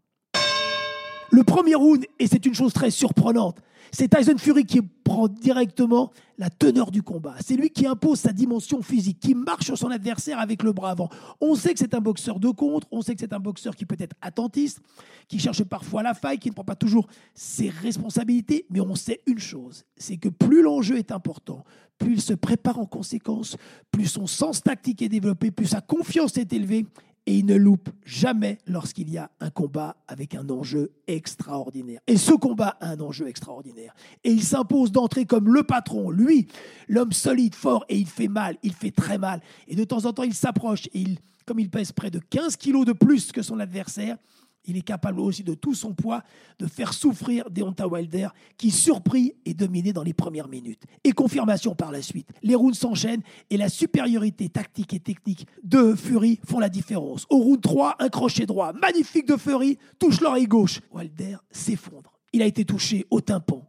Le 1.31 1.43
premier 1.43 1.75
round, 1.75 2.05
et 2.19 2.27
c'est 2.27 2.45
une 2.45 2.53
chose 2.53 2.73
très 2.73 2.91
surprenante, 2.91 3.59
c'est 3.91 4.09
Tyson 4.09 4.37
Fury 4.37 4.65
qui 4.65 4.81
prend 4.81 5.27
directement 5.27 6.11
la 6.37 6.49
teneur 6.49 6.91
du 6.91 7.01
combat. 7.03 7.35
C'est 7.39 7.55
lui 7.55 7.69
qui 7.69 7.85
impose 7.85 8.19
sa 8.19 8.31
dimension 8.31 8.81
physique, 8.81 9.19
qui 9.19 9.33
marche 9.33 9.65
sur 9.65 9.77
son 9.77 9.89
adversaire 9.89 10.39
avec 10.39 10.63
le 10.63 10.73
bras 10.73 10.91
avant. 10.91 11.09
On 11.41 11.55
sait 11.55 11.73
que 11.73 11.79
c'est 11.79 11.93
un 11.93 12.01
boxeur 12.01 12.39
de 12.39 12.49
contre, 12.49 12.87
on 12.91 13.01
sait 13.01 13.15
que 13.15 13.21
c'est 13.21 13.33
un 13.33 13.39
boxeur 13.39 13.75
qui 13.75 13.85
peut 13.85 13.95
être 13.99 14.15
attentiste, 14.21 14.81
qui 15.27 15.39
cherche 15.39 15.63
parfois 15.63 16.03
la 16.03 16.13
faille, 16.13 16.37
qui 16.37 16.49
ne 16.49 16.53
prend 16.53 16.63
pas 16.63 16.75
toujours 16.75 17.07
ses 17.33 17.69
responsabilités, 17.69 18.65
mais 18.69 18.81
on 18.81 18.95
sait 18.95 19.21
une 19.25 19.39
chose, 19.39 19.85
c'est 19.95 20.17
que 20.17 20.29
plus 20.29 20.61
l'enjeu 20.61 20.97
est 20.97 21.11
important, 21.11 21.63
plus 21.97 22.13
il 22.13 22.21
se 22.21 22.33
prépare 22.33 22.79
en 22.79 22.85
conséquence, 22.85 23.57
plus 23.91 24.05
son 24.05 24.27
sens 24.27 24.61
tactique 24.61 25.01
est 25.01 25.09
développé, 25.09 25.51
plus 25.51 25.67
sa 25.67 25.81
confiance 25.81 26.37
est 26.37 26.53
élevée, 26.53 26.85
et 27.27 27.39
il 27.39 27.45
ne 27.45 27.55
loupe 27.55 27.89
jamais 28.05 28.57
lorsqu'il 28.65 29.09
y 29.09 29.17
a 29.17 29.29
un 29.41 29.49
combat 29.49 29.97
avec 30.07 30.33
un 30.33 30.49
enjeu 30.49 30.93
extraordinaire. 31.07 31.99
Et 32.07 32.15
ce 32.15 32.31
combat 32.31 32.77
a 32.79 32.91
un 32.91 32.99
enjeu 33.01 33.27
extraordinaire. 33.27 33.93
Et 34.23 34.31
il 34.31 34.41
s'impose 34.41 34.93
d'entrer 34.93 35.25
comme 35.25 35.53
le 35.53 35.63
patron, 35.63 36.09
lui, 36.09 36.47
l'homme 36.87 37.11
solide, 37.11 37.53
fort, 37.53 37.83
et 37.89 37.97
il 37.97 38.07
fait 38.07 38.29
mal, 38.29 38.55
il 38.63 38.73
fait 38.73 38.91
très 38.91 39.17
mal. 39.17 39.41
Et 39.67 39.75
de 39.75 39.83
temps 39.83 40.05
en 40.05 40.13
temps, 40.13 40.23
il 40.23 40.33
s'approche, 40.33 40.87
et 40.93 41.03
comme 41.45 41.59
il 41.59 41.69
pèse 41.69 41.91
près 41.91 42.09
de 42.09 42.19
15 42.19 42.55
kilos 42.55 42.85
de 42.85 42.93
plus 42.93 43.33
que 43.33 43.41
son 43.41 43.59
adversaire, 43.59 44.17
il 44.67 44.77
est 44.77 44.81
capable 44.81 45.19
aussi 45.19 45.43
de 45.43 45.53
tout 45.53 45.73
son 45.73 45.93
poids 45.93 46.23
de 46.59 46.67
faire 46.67 46.93
souffrir 46.93 47.49
Deonta 47.49 47.87
Wilder, 47.87 48.29
qui 48.57 48.69
surpris 48.69 49.33
et 49.45 49.53
dominé 49.53 49.93
dans 49.93 50.03
les 50.03 50.13
premières 50.13 50.47
minutes. 50.47 50.83
Et 51.03 51.13
confirmation 51.13 51.73
par 51.73 51.91
la 51.91 52.01
suite. 52.01 52.29
Les 52.43 52.55
rounds 52.55 52.77
s'enchaînent 52.77 53.23
et 53.49 53.57
la 53.57 53.69
supériorité 53.69 54.49
tactique 54.49 54.93
et 54.93 54.99
technique 54.99 55.47
de 55.63 55.95
Fury 55.95 56.39
font 56.45 56.59
la 56.59 56.69
différence. 56.69 57.25
Au 57.29 57.37
round 57.37 57.61
3, 57.61 57.95
un 57.99 58.09
crochet 58.09 58.45
droit 58.45 58.73
magnifique 58.73 59.27
de 59.27 59.37
Fury 59.37 59.77
touche 59.99 60.21
l'oreille 60.21 60.47
gauche. 60.47 60.81
Wilder 60.91 61.37
s'effondre. 61.49 62.11
Il 62.33 62.41
a 62.41 62.45
été 62.45 62.65
touché 62.65 63.05
au 63.09 63.21
tympan. 63.21 63.65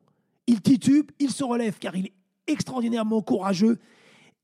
Il 0.46 0.61
titube, 0.61 1.11
il 1.20 1.30
se 1.30 1.44
relève 1.44 1.78
car 1.78 1.94
il 1.94 2.06
est 2.06 2.14
extraordinairement 2.46 3.22
courageux 3.22 3.78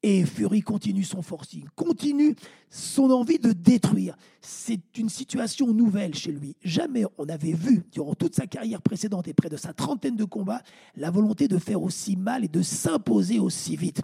et 0.06 0.26
Fury 0.26 0.60
continue 0.60 1.02
son 1.02 1.22
forcing, 1.22 1.64
continue 1.74 2.36
son 2.68 3.10
envie 3.10 3.38
de 3.38 3.52
détruire. 3.52 4.18
C'est 4.42 4.98
une 4.98 5.08
situation 5.08 5.72
nouvelle 5.72 6.14
chez 6.14 6.30
lui. 6.30 6.56
Jamais 6.62 7.06
on 7.16 7.24
n'avait 7.24 7.54
vu, 7.54 7.84
durant 7.90 8.14
toute 8.14 8.34
sa 8.34 8.46
carrière 8.46 8.82
précédente 8.82 9.28
et 9.28 9.32
près 9.32 9.48
de 9.48 9.56
sa 9.56 9.72
trentaine 9.72 10.14
de 10.14 10.24
combats, 10.24 10.60
la 10.94 11.10
volonté 11.10 11.48
de 11.48 11.56
faire 11.56 11.82
aussi 11.82 12.16
mal 12.16 12.44
et 12.44 12.48
de 12.48 12.60
s'imposer 12.60 13.38
aussi 13.38 13.76
vite. 13.76 14.02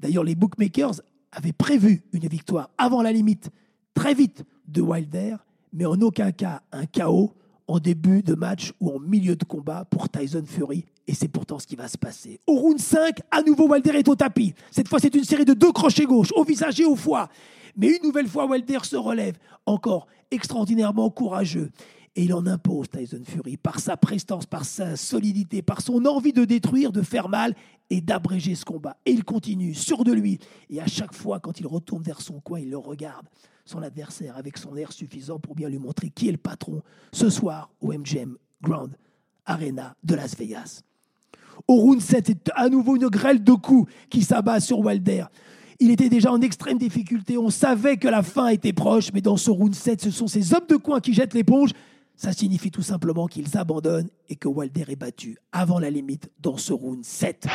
D'ailleurs, 0.00 0.24
les 0.24 0.34
bookmakers 0.34 1.02
avaient 1.32 1.52
prévu 1.52 2.02
une 2.14 2.26
victoire 2.28 2.70
avant 2.78 3.02
la 3.02 3.12
limite, 3.12 3.50
très 3.92 4.14
vite, 4.14 4.44
de 4.68 4.80
Wilder, 4.80 5.36
mais 5.74 5.84
en 5.84 6.00
aucun 6.00 6.32
cas 6.32 6.62
un 6.72 6.86
chaos 6.86 7.34
en 7.66 7.78
début 7.78 8.22
de 8.22 8.34
match 8.34 8.72
ou 8.80 8.90
en 8.90 8.98
milieu 8.98 9.36
de 9.36 9.44
combat 9.44 9.84
pour 9.84 10.08
Tyson 10.08 10.44
Fury. 10.46 10.84
Et 11.06 11.14
c'est 11.14 11.28
pourtant 11.28 11.58
ce 11.58 11.66
qui 11.66 11.76
va 11.76 11.88
se 11.88 11.98
passer. 11.98 12.40
Au 12.46 12.54
round 12.54 12.78
5, 12.78 13.20
à 13.30 13.42
nouveau, 13.42 13.68
Wilder 13.68 13.96
est 13.96 14.08
au 14.08 14.14
tapis. 14.14 14.54
Cette 14.70 14.88
fois, 14.88 14.98
c'est 14.98 15.14
une 15.14 15.24
série 15.24 15.44
de 15.44 15.54
deux 15.54 15.72
crochets 15.72 16.04
gauche, 16.04 16.32
au 16.34 16.44
visage 16.44 16.80
et 16.80 16.84
au 16.84 16.96
foie. 16.96 17.28
Mais 17.76 17.88
une 17.88 18.02
nouvelle 18.02 18.28
fois, 18.28 18.46
Wilder 18.46 18.80
se 18.82 18.96
relève, 18.96 19.36
encore 19.66 20.06
extraordinairement 20.30 21.10
courageux. 21.10 21.70
Et 22.14 22.24
il 22.24 22.34
en 22.34 22.46
impose 22.46 22.90
Tyson 22.90 23.22
Fury 23.24 23.56
par 23.56 23.80
sa 23.80 23.96
prestance, 23.96 24.44
par 24.44 24.66
sa 24.66 24.96
solidité, 24.96 25.62
par 25.62 25.80
son 25.80 26.04
envie 26.04 26.34
de 26.34 26.44
détruire, 26.44 26.92
de 26.92 27.00
faire 27.00 27.30
mal 27.30 27.54
et 27.88 28.02
d'abréger 28.02 28.54
ce 28.54 28.66
combat. 28.66 28.96
Et 29.06 29.12
il 29.12 29.24
continue, 29.24 29.74
sûr 29.74 30.04
de 30.04 30.12
lui. 30.12 30.38
Et 30.68 30.80
à 30.80 30.86
chaque 30.86 31.14
fois, 31.14 31.40
quand 31.40 31.58
il 31.58 31.66
retourne 31.66 32.02
vers 32.02 32.20
son 32.20 32.38
coin, 32.40 32.60
il 32.60 32.70
le 32.70 32.76
regarde, 32.76 33.26
son 33.64 33.82
adversaire, 33.82 34.36
avec 34.36 34.58
son 34.58 34.76
air 34.76 34.92
suffisant 34.92 35.38
pour 35.38 35.54
bien 35.54 35.68
lui 35.68 35.78
montrer 35.78 36.10
qui 36.10 36.28
est 36.28 36.32
le 36.32 36.38
patron 36.38 36.82
ce 37.12 37.30
soir 37.30 37.70
au 37.80 37.92
MGM 37.92 38.36
Grand 38.62 38.88
Arena 39.46 39.96
de 40.02 40.14
Las 40.14 40.36
Vegas. 40.36 40.82
Au 41.68 41.76
round 41.76 42.00
7, 42.00 42.26
c'est 42.26 42.50
à 42.54 42.68
nouveau 42.68 42.96
une 42.96 43.08
grêle 43.08 43.42
de 43.42 43.52
coups 43.52 43.92
qui 44.08 44.22
s'abat 44.22 44.60
sur 44.60 44.80
Wilder. 44.80 45.24
Il 45.80 45.90
était 45.90 46.08
déjà 46.08 46.32
en 46.32 46.40
extrême 46.40 46.78
difficulté. 46.78 47.36
On 47.36 47.50
savait 47.50 47.96
que 47.96 48.08
la 48.08 48.22
fin 48.22 48.48
était 48.48 48.72
proche, 48.72 49.12
mais 49.12 49.20
dans 49.20 49.36
ce 49.36 49.50
round 49.50 49.74
7, 49.74 50.00
ce 50.02 50.10
sont 50.10 50.26
ces 50.26 50.54
hommes 50.54 50.66
de 50.68 50.76
coin 50.76 51.00
qui 51.00 51.12
jettent 51.12 51.34
l'éponge. 51.34 51.72
Ça 52.16 52.32
signifie 52.32 52.70
tout 52.70 52.82
simplement 52.82 53.26
qu'ils 53.26 53.56
abandonnent 53.56 54.10
et 54.28 54.36
que 54.36 54.48
Wilder 54.48 54.84
est 54.88 54.96
battu 54.96 55.38
avant 55.50 55.78
la 55.78 55.90
limite 55.90 56.30
dans 56.40 56.56
ce 56.56 56.72
round 56.72 57.04
7. 57.04 57.46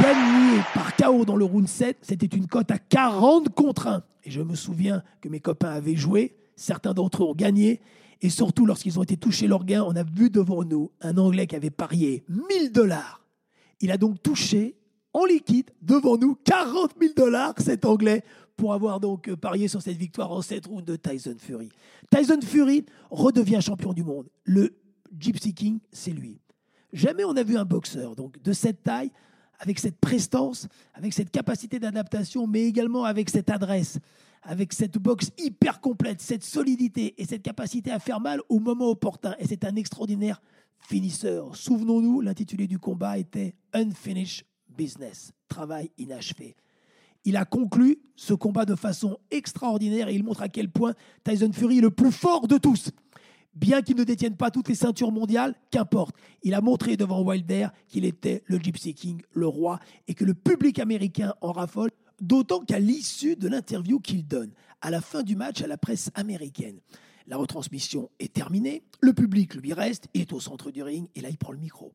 Gagné 0.00 0.60
par 0.74 0.96
KO 0.96 1.24
dans 1.24 1.36
le 1.36 1.44
round 1.44 1.68
7, 1.68 1.98
c'était 2.02 2.26
une 2.26 2.46
cote 2.46 2.70
à 2.70 2.78
40 2.78 3.50
contre 3.50 3.86
1. 3.86 4.02
Et 4.24 4.30
je 4.30 4.40
me 4.40 4.54
souviens 4.54 5.02
que 5.20 5.28
mes 5.28 5.40
copains 5.40 5.70
avaient 5.70 5.96
joué, 5.96 6.36
certains 6.56 6.94
d'entre 6.94 7.22
eux 7.22 7.26
ont 7.26 7.34
gagné, 7.34 7.80
et 8.20 8.30
surtout, 8.30 8.64
lorsqu'ils 8.64 8.98
ont 8.98 9.02
été 9.02 9.16
touchés 9.16 9.46
leur 9.46 9.64
gain, 9.64 9.82
on 9.82 9.94
a 9.96 10.02
vu 10.02 10.30
devant 10.30 10.64
nous 10.64 10.90
un 11.00 11.18
Anglais 11.18 11.46
qui 11.46 11.56
avait 11.56 11.70
parié 11.70 12.24
1000 12.28 12.72
dollars. 12.72 13.22
Il 13.80 13.90
a 13.90 13.98
donc 13.98 14.22
touché 14.22 14.76
en 15.12 15.26
liquide 15.26 15.70
devant 15.82 16.16
nous 16.16 16.34
40 16.44 16.92
000 17.00 17.12
dollars, 17.14 17.54
cet 17.58 17.84
Anglais, 17.84 18.24
pour 18.56 18.72
avoir 18.72 19.00
donc 19.00 19.32
parié 19.34 19.68
sur 19.68 19.82
cette 19.82 19.96
victoire 19.96 20.32
en 20.32 20.42
7 20.42 20.66
rounds 20.66 20.84
de 20.84 20.96
Tyson 20.96 21.36
Fury. 21.38 21.68
Tyson 22.10 22.40
Fury 22.42 22.86
redevient 23.10 23.60
champion 23.60 23.92
du 23.92 24.02
monde. 24.02 24.28
Le 24.44 24.74
Gypsy 25.18 25.54
King, 25.54 25.80
c'est 25.92 26.10
lui. 26.10 26.40
Jamais 26.92 27.24
on 27.24 27.34
n'a 27.34 27.42
vu 27.42 27.56
un 27.56 27.64
boxeur 27.64 28.16
donc 28.16 28.40
de 28.40 28.52
cette 28.52 28.82
taille, 28.82 29.10
avec 29.58 29.78
cette 29.78 29.98
prestance, 29.98 30.68
avec 30.94 31.12
cette 31.12 31.30
capacité 31.30 31.78
d'adaptation, 31.78 32.46
mais 32.46 32.64
également 32.64 33.04
avec 33.04 33.30
cette 33.30 33.50
adresse, 33.50 33.98
avec 34.42 34.72
cette 34.72 34.98
boxe 34.98 35.30
hyper 35.38 35.80
complète, 35.80 36.20
cette 36.20 36.44
solidité 36.44 37.14
et 37.18 37.24
cette 37.24 37.42
capacité 37.42 37.90
à 37.90 37.98
faire 37.98 38.20
mal 38.20 38.40
au 38.48 38.58
moment 38.58 38.88
opportun. 38.88 39.34
Et 39.38 39.46
c'est 39.46 39.64
un 39.64 39.76
extraordinaire 39.76 40.40
finisseur. 40.78 41.56
Souvenons-nous, 41.56 42.20
l'intitulé 42.20 42.66
du 42.66 42.78
combat 42.78 43.18
était 43.18 43.54
Unfinished 43.72 44.44
Business, 44.68 45.32
travail 45.48 45.90
inachevé. 45.98 46.56
Il 47.24 47.36
a 47.36 47.46
conclu 47.46 47.98
ce 48.16 48.34
combat 48.34 48.66
de 48.66 48.74
façon 48.74 49.18
extraordinaire 49.30 50.08
et 50.08 50.14
il 50.14 50.24
montre 50.24 50.42
à 50.42 50.48
quel 50.48 50.70
point 50.70 50.92
Tyson 51.24 51.50
Fury 51.52 51.78
est 51.78 51.82
le 51.82 51.90
plus 51.90 52.12
fort 52.12 52.46
de 52.46 52.58
tous. 52.58 52.90
Bien 53.54 53.82
qu'il 53.82 53.96
ne 53.96 54.04
détienne 54.04 54.36
pas 54.36 54.50
toutes 54.50 54.68
les 54.68 54.74
ceintures 54.74 55.12
mondiales, 55.12 55.54
qu'importe. 55.70 56.16
Il 56.42 56.54
a 56.54 56.60
montré 56.60 56.96
devant 56.96 57.22
Wilder 57.22 57.68
qu'il 57.88 58.04
était 58.04 58.42
le 58.46 58.58
Gypsy 58.58 58.94
King, 58.94 59.22
le 59.32 59.46
roi, 59.46 59.78
et 60.08 60.14
que 60.14 60.24
le 60.24 60.34
public 60.34 60.80
américain 60.80 61.34
en 61.40 61.52
raffole, 61.52 61.90
d'autant 62.20 62.60
qu'à 62.60 62.80
l'issue 62.80 63.36
de 63.36 63.48
l'interview 63.48 64.00
qu'il 64.00 64.26
donne, 64.26 64.50
à 64.80 64.90
la 64.90 65.00
fin 65.00 65.22
du 65.22 65.36
match 65.36 65.62
à 65.62 65.66
la 65.66 65.78
presse 65.78 66.10
américaine, 66.14 66.80
la 67.26 67.36
retransmission 67.36 68.10
est 68.18 68.32
terminée, 68.32 68.82
le 69.00 69.14
public 69.14 69.54
lui 69.54 69.72
reste, 69.72 70.08
il 70.14 70.22
est 70.22 70.32
au 70.32 70.40
centre 70.40 70.70
du 70.70 70.82
ring, 70.82 71.08
et 71.14 71.20
là 71.20 71.30
il 71.30 71.38
prend 71.38 71.52
le 71.52 71.58
micro. 71.58 71.94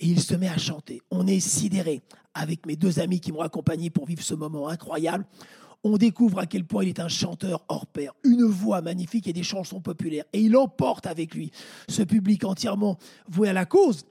Et 0.00 0.06
il 0.06 0.20
se 0.20 0.34
met 0.34 0.48
à 0.48 0.58
chanter. 0.58 1.00
On 1.10 1.26
est 1.26 1.40
sidéré 1.40 2.02
avec 2.34 2.66
mes 2.66 2.76
deux 2.76 2.98
amis 2.98 3.20
qui 3.20 3.30
m'ont 3.30 3.40
accompagné 3.40 3.88
pour 3.88 4.06
vivre 4.06 4.22
ce 4.22 4.34
moment 4.34 4.68
incroyable 4.68 5.24
on 5.84 5.96
découvre 5.96 6.38
à 6.38 6.46
quel 6.46 6.64
point 6.64 6.84
il 6.84 6.88
est 6.88 7.00
un 7.00 7.08
chanteur 7.08 7.64
hors 7.68 7.86
pair, 7.86 8.12
une 8.24 8.44
voix 8.44 8.80
magnifique 8.82 9.26
et 9.26 9.32
des 9.32 9.42
chansons 9.42 9.80
populaires. 9.80 10.24
Et 10.32 10.40
il 10.40 10.56
emporte 10.56 11.06
avec 11.06 11.34
lui 11.34 11.50
ce 11.88 12.02
public 12.02 12.44
entièrement 12.44 12.98
voué 13.28 13.48
à 13.48 13.52
la 13.52 13.64
cause 13.64 14.04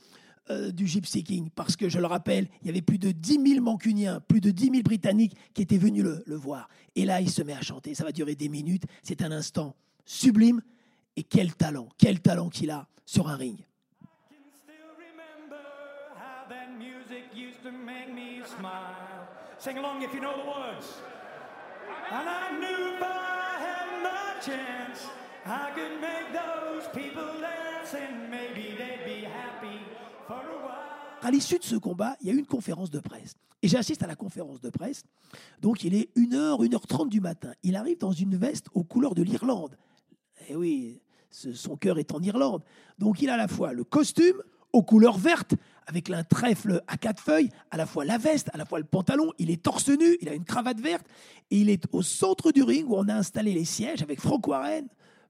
euh, 0.50 0.72
du 0.72 0.88
Gypsy 0.88 1.24
King, 1.24 1.50
parce 1.56 1.76
que 1.76 1.88
je 1.88 2.00
le 2.00 2.08
rappelle, 2.08 2.48
il 2.62 2.68
y 2.68 2.70
avait 2.70 2.82
plus 2.82 2.98
de 2.98 3.12
10 3.12 3.54
000 3.54 3.64
Mancuniens, 3.64 4.20
plus 4.28 4.42
de 4.42 4.52
10 4.52 4.72
000 4.72 4.82
Britanniques 4.84 5.36
qui 5.54 5.62
étaient 5.62 5.78
venus 5.78 6.04
le, 6.04 6.36
voir. 6.36 6.68
Et 6.96 7.06
là, 7.06 7.22
il 7.22 7.30
se 7.30 7.42
met 7.42 7.54
à 7.54 7.62
chanter, 7.62 7.96
ça 7.96 8.04
va 8.04 8.12
durer 8.12 8.36
des 8.36 8.50
minutes, 8.50 8.84
c'est 9.04 9.22
un 9.22 9.32
instant 9.32 9.76
sublime, 10.04 10.62
et 11.16 11.24
quel 11.24 11.54
talent, 11.54 11.90
quel 11.98 12.20
talent 12.20 12.50
qu'il 12.50 12.72
a 12.72 12.88
sur 13.06 13.30
un 13.30 13.36
ring. 13.36 13.58
Sing 19.60 19.78
along 19.78 20.02
if 20.02 20.12
you 20.12 20.20
know 20.20 20.34
the 20.34 20.44
words. 20.44 20.88
And 22.10 22.28
I 22.28 22.60
knew 22.60 22.96
if 22.96 23.02
I 23.02 23.58
had 23.68 24.04
my 24.04 24.42
chance, 24.42 25.08
I 25.46 25.72
could 25.76 26.02
make 26.02 26.34
those 26.34 26.88
people 26.94 27.40
dance 27.40 27.94
and 27.94 28.30
maybe 28.30 28.76
they'd 28.78 29.06
be 29.06 29.26
happy 29.26 29.80
for 30.28 30.36
a. 30.36 31.26
À 31.26 31.30
l'issue 31.30 31.60
de 31.60 31.64
ce 31.64 31.76
combat, 31.76 32.16
il 32.22 32.28
y 32.28 32.30
a 32.32 32.34
eu 32.34 32.40
une 32.40 32.48
conférence 32.48 32.90
de 32.90 33.00
presse. 33.00 33.36
Et 33.62 33.68
j'assiste 33.68 34.02
à 34.02 34.08
la 34.08 34.16
conférence 34.16 34.60
de 34.60 34.70
presse. 34.70 35.04
Donc 35.62 35.84
il 35.84 35.94
est 35.94 36.10
1h, 36.18 36.68
1h30 36.68 37.10
du 37.10 37.22
matin. 37.22 37.54
Il 37.62 37.76
arrive 37.76 38.00
dans 38.00 38.12
une 38.12 38.36
veste 38.36 38.68
aux 38.74 38.84
couleurs 38.84 39.14
de 39.14 39.22
l'Irlande. 39.22 39.78
Eh 40.50 40.56
oui, 40.56 41.00
son 41.30 41.78
cœur 41.78 42.00
est 42.00 42.12
en 42.12 42.22
Irlande. 42.22 42.64
Donc 42.98 43.22
il 43.22 43.30
a 43.30 43.36
à 43.36 43.38
la 43.38 43.48
fois 43.48 43.74
le 43.74 43.84
costume 43.84 44.42
aux 44.74 44.84
couleurs 44.84 45.18
vertes, 45.18 45.56
avec 45.88 46.10
un 46.10 46.24
trèfle 46.24 46.82
à 46.88 46.98
quatre 46.98 47.22
feuilles, 47.22 47.50
à 47.72 47.78
la 47.78 47.86
fois 47.86 48.06
la 48.06 48.18
veste, 48.18 48.50
à 48.54 48.58
la 48.58 48.66
fois 48.66 48.80
le 48.80 48.86
pantalon, 48.86 49.32
il 49.40 49.50
est 49.50 49.62
torse 49.62 49.90
nu, 49.90 50.18
il 50.22 50.30
a 50.30 50.34
une 50.34 50.46
cravate 50.46 50.80
verte, 50.80 51.06
et 51.50 51.58
il 51.58 51.70
est 51.70 51.84
au 51.92 52.02
centre 52.02 52.52
du 52.52 52.64
ring 52.64 52.90
où 52.90 52.96
on 52.96 53.08
a 53.08 53.16
installé 53.16 53.54
les 53.54 53.66
sièges 53.66 54.02
avec 54.02 54.22
Franck 54.22 54.48
Warren, 54.48 54.88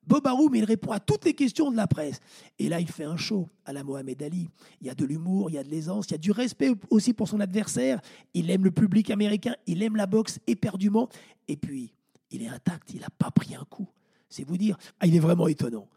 Bob 0.08 0.26
Arum, 0.26 0.54
il 0.56 0.64
répond 0.64 0.92
à 0.92 1.00
toutes 1.00 1.26
les 1.26 1.34
questions 1.34 1.70
de 1.70 1.76
la 1.76 1.88
presse. 1.88 2.20
Et 2.58 2.70
là, 2.70 2.80
il 2.80 2.88
fait 2.88 3.04
un 3.04 3.18
show 3.18 3.48
à 3.66 3.74
la 3.74 3.84
Mohamed 3.84 4.22
Ali. 4.24 4.50
Il 4.82 4.88
y 4.88 4.90
a 4.90 4.96
de 4.96 5.06
l'humour, 5.06 5.50
il 5.50 5.54
y 5.54 5.58
a 5.60 5.64
de 5.64 5.70
l'aisance, 5.70 6.08
il 6.08 6.12
y 6.12 6.16
a 6.16 6.18
du 6.18 6.32
respect 6.32 6.72
aussi 6.90 7.14
pour 7.14 7.28
son 7.28 7.40
adversaire. 7.40 8.02
Il 8.34 8.50
aime 8.50 8.64
le 8.64 8.72
public 8.72 9.12
américain, 9.12 9.56
il 9.68 9.84
aime 9.84 9.96
la 9.96 10.08
boxe 10.08 10.40
éperdument. 10.48 11.08
Et 11.48 11.56
puis, 11.56 11.94
il 12.32 12.42
est 12.42 12.48
intact, 12.48 12.94
il 12.94 13.02
n'a 13.02 13.10
pas 13.16 13.30
pris 13.30 13.56
un 13.56 13.64
coup. 13.66 13.88
C'est 14.28 14.44
vous 14.44 14.58
dire, 14.58 14.78
ah, 15.00 15.08
il 15.08 15.16
est 15.16 15.20
vraiment 15.20 15.48
étonnant. 15.48 15.88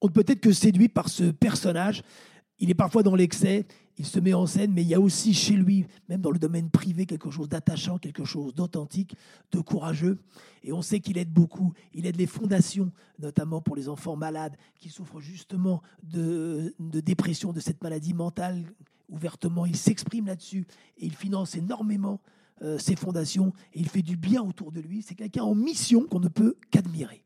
On 0.00 0.08
ne 0.08 0.12
peut 0.12 0.24
être 0.26 0.40
que 0.40 0.52
séduit 0.52 0.88
par 0.88 1.08
ce 1.08 1.24
personnage 1.24 2.02
il 2.58 2.70
est 2.70 2.74
parfois 2.74 3.02
dans 3.02 3.14
l'excès, 3.14 3.66
il 3.96 4.06
se 4.06 4.18
met 4.18 4.34
en 4.34 4.46
scène, 4.46 4.72
mais 4.72 4.82
il 4.82 4.88
y 4.88 4.94
a 4.94 5.00
aussi 5.00 5.34
chez 5.34 5.54
lui, 5.54 5.86
même 6.08 6.20
dans 6.20 6.30
le 6.30 6.38
domaine 6.38 6.68
privé, 6.68 7.06
quelque 7.06 7.30
chose 7.30 7.48
d'attachant, 7.48 7.98
quelque 7.98 8.24
chose 8.24 8.54
d'authentique, 8.54 9.14
de 9.52 9.60
courageux. 9.60 10.18
Et 10.64 10.72
on 10.72 10.82
sait 10.82 11.00
qu'il 11.00 11.16
aide 11.18 11.32
beaucoup. 11.32 11.72
Il 11.92 12.06
aide 12.06 12.16
les 12.16 12.26
fondations, 12.26 12.90
notamment 13.18 13.60
pour 13.60 13.76
les 13.76 13.88
enfants 13.88 14.16
malades 14.16 14.56
qui 14.78 14.88
souffrent 14.88 15.20
justement 15.20 15.82
de, 16.02 16.74
dépression, 16.78 17.52
de 17.52 17.60
cette 17.60 17.82
maladie 17.82 18.14
mentale. 18.14 18.64
Ouvertement, 19.08 19.66
il 19.66 19.76
s'exprime 19.76 20.26
là-dessus 20.26 20.66
et 20.98 21.06
il 21.06 21.14
finance 21.14 21.54
énormément 21.54 22.20
euh, 22.62 22.78
ces 22.78 22.96
fondations 22.96 23.52
et 23.74 23.80
il 23.80 23.88
fait 23.88 24.02
du 24.02 24.16
bien 24.16 24.42
autour 24.42 24.72
de 24.72 24.80
lui. 24.80 25.02
C'est 25.02 25.14
quelqu'un 25.14 25.44
en 25.44 25.54
mission 25.54 26.04
qu'on 26.06 26.20
ne 26.20 26.28
peut 26.28 26.56
qu'admirer. 26.70 27.24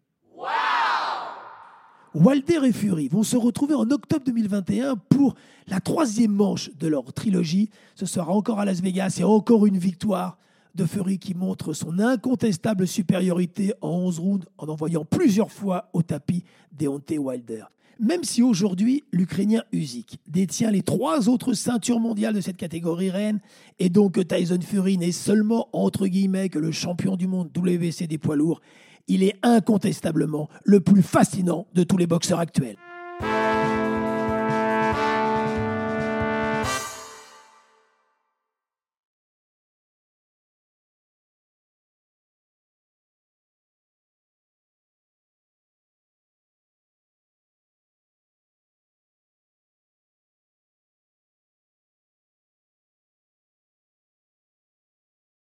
Walder 2.15 2.61
et 2.65 2.73
Fury 2.73 3.09
vont 3.09 3.23
se 3.23 3.37
retrouver 3.37 3.75
en 3.75 3.91
octobre 3.91 4.25
2021 4.25 4.97
pour 4.97 5.35
la 5.67 5.79
troisième 5.81 6.33
manche 6.33 6.71
de 6.79 6.89
leur 6.89 7.13
trilogie. 7.13 7.69
Ce 7.95 8.07
sera 8.07 8.33
encore 8.33 8.61
à 8.61 8.65
Las 8.65 8.81
Vegas 8.81 9.19
et 9.21 9.25
encore 9.25 9.67
une 9.67 9.77
victoire 9.77 10.39
de 10.75 10.87
Fury 10.87 11.19
qui 11.19 11.35
montre 11.35 11.75
son 11.75 11.99
incontestable 11.99 12.87
supériorité 12.87 13.75
en 13.83 13.91
11 13.91 14.19
rounds 14.21 14.47
en 14.57 14.69
envoyant 14.69 15.05
plusieurs 15.05 15.53
fois 15.53 15.91
au 15.93 16.03
tapis 16.03 16.45
Deontay 16.73 17.19
Wilder. 17.19 17.65
Même 18.01 18.23
si 18.23 18.43
aujourd'hui, 18.43 19.05
l'Ukrainien 19.13 19.65
Usyk 19.73 20.19
détient 20.29 20.71
les 20.71 20.83
trois 20.83 21.29
autres 21.29 21.53
ceintures 21.53 21.99
mondiales 21.99 22.35
de 22.35 22.41
cette 22.41 22.57
catégorie 22.57 23.11
reine, 23.11 23.41
et 23.81 23.89
donc 23.89 24.25
Tyson 24.27 24.61
Fury 24.63 24.99
n'est 24.99 25.11
seulement, 25.11 25.69
entre 25.73 26.07
guillemets, 26.07 26.49
que 26.49 26.61
le 26.61 26.71
champion 26.71 27.17
du 27.17 27.27
monde 27.27 27.51
WC 27.53 28.07
des 28.07 28.19
poids 28.19 28.37
lourds, 28.37 28.61
il 29.09 29.23
est 29.23 29.37
incontestablement 29.43 30.49
le 30.65 30.81
plus 30.81 31.03
fascinant 31.03 31.67
de 31.75 31.83
tous 31.83 31.97
les 31.97 32.07
boxeurs 32.07 32.39
actuels. 32.39 32.77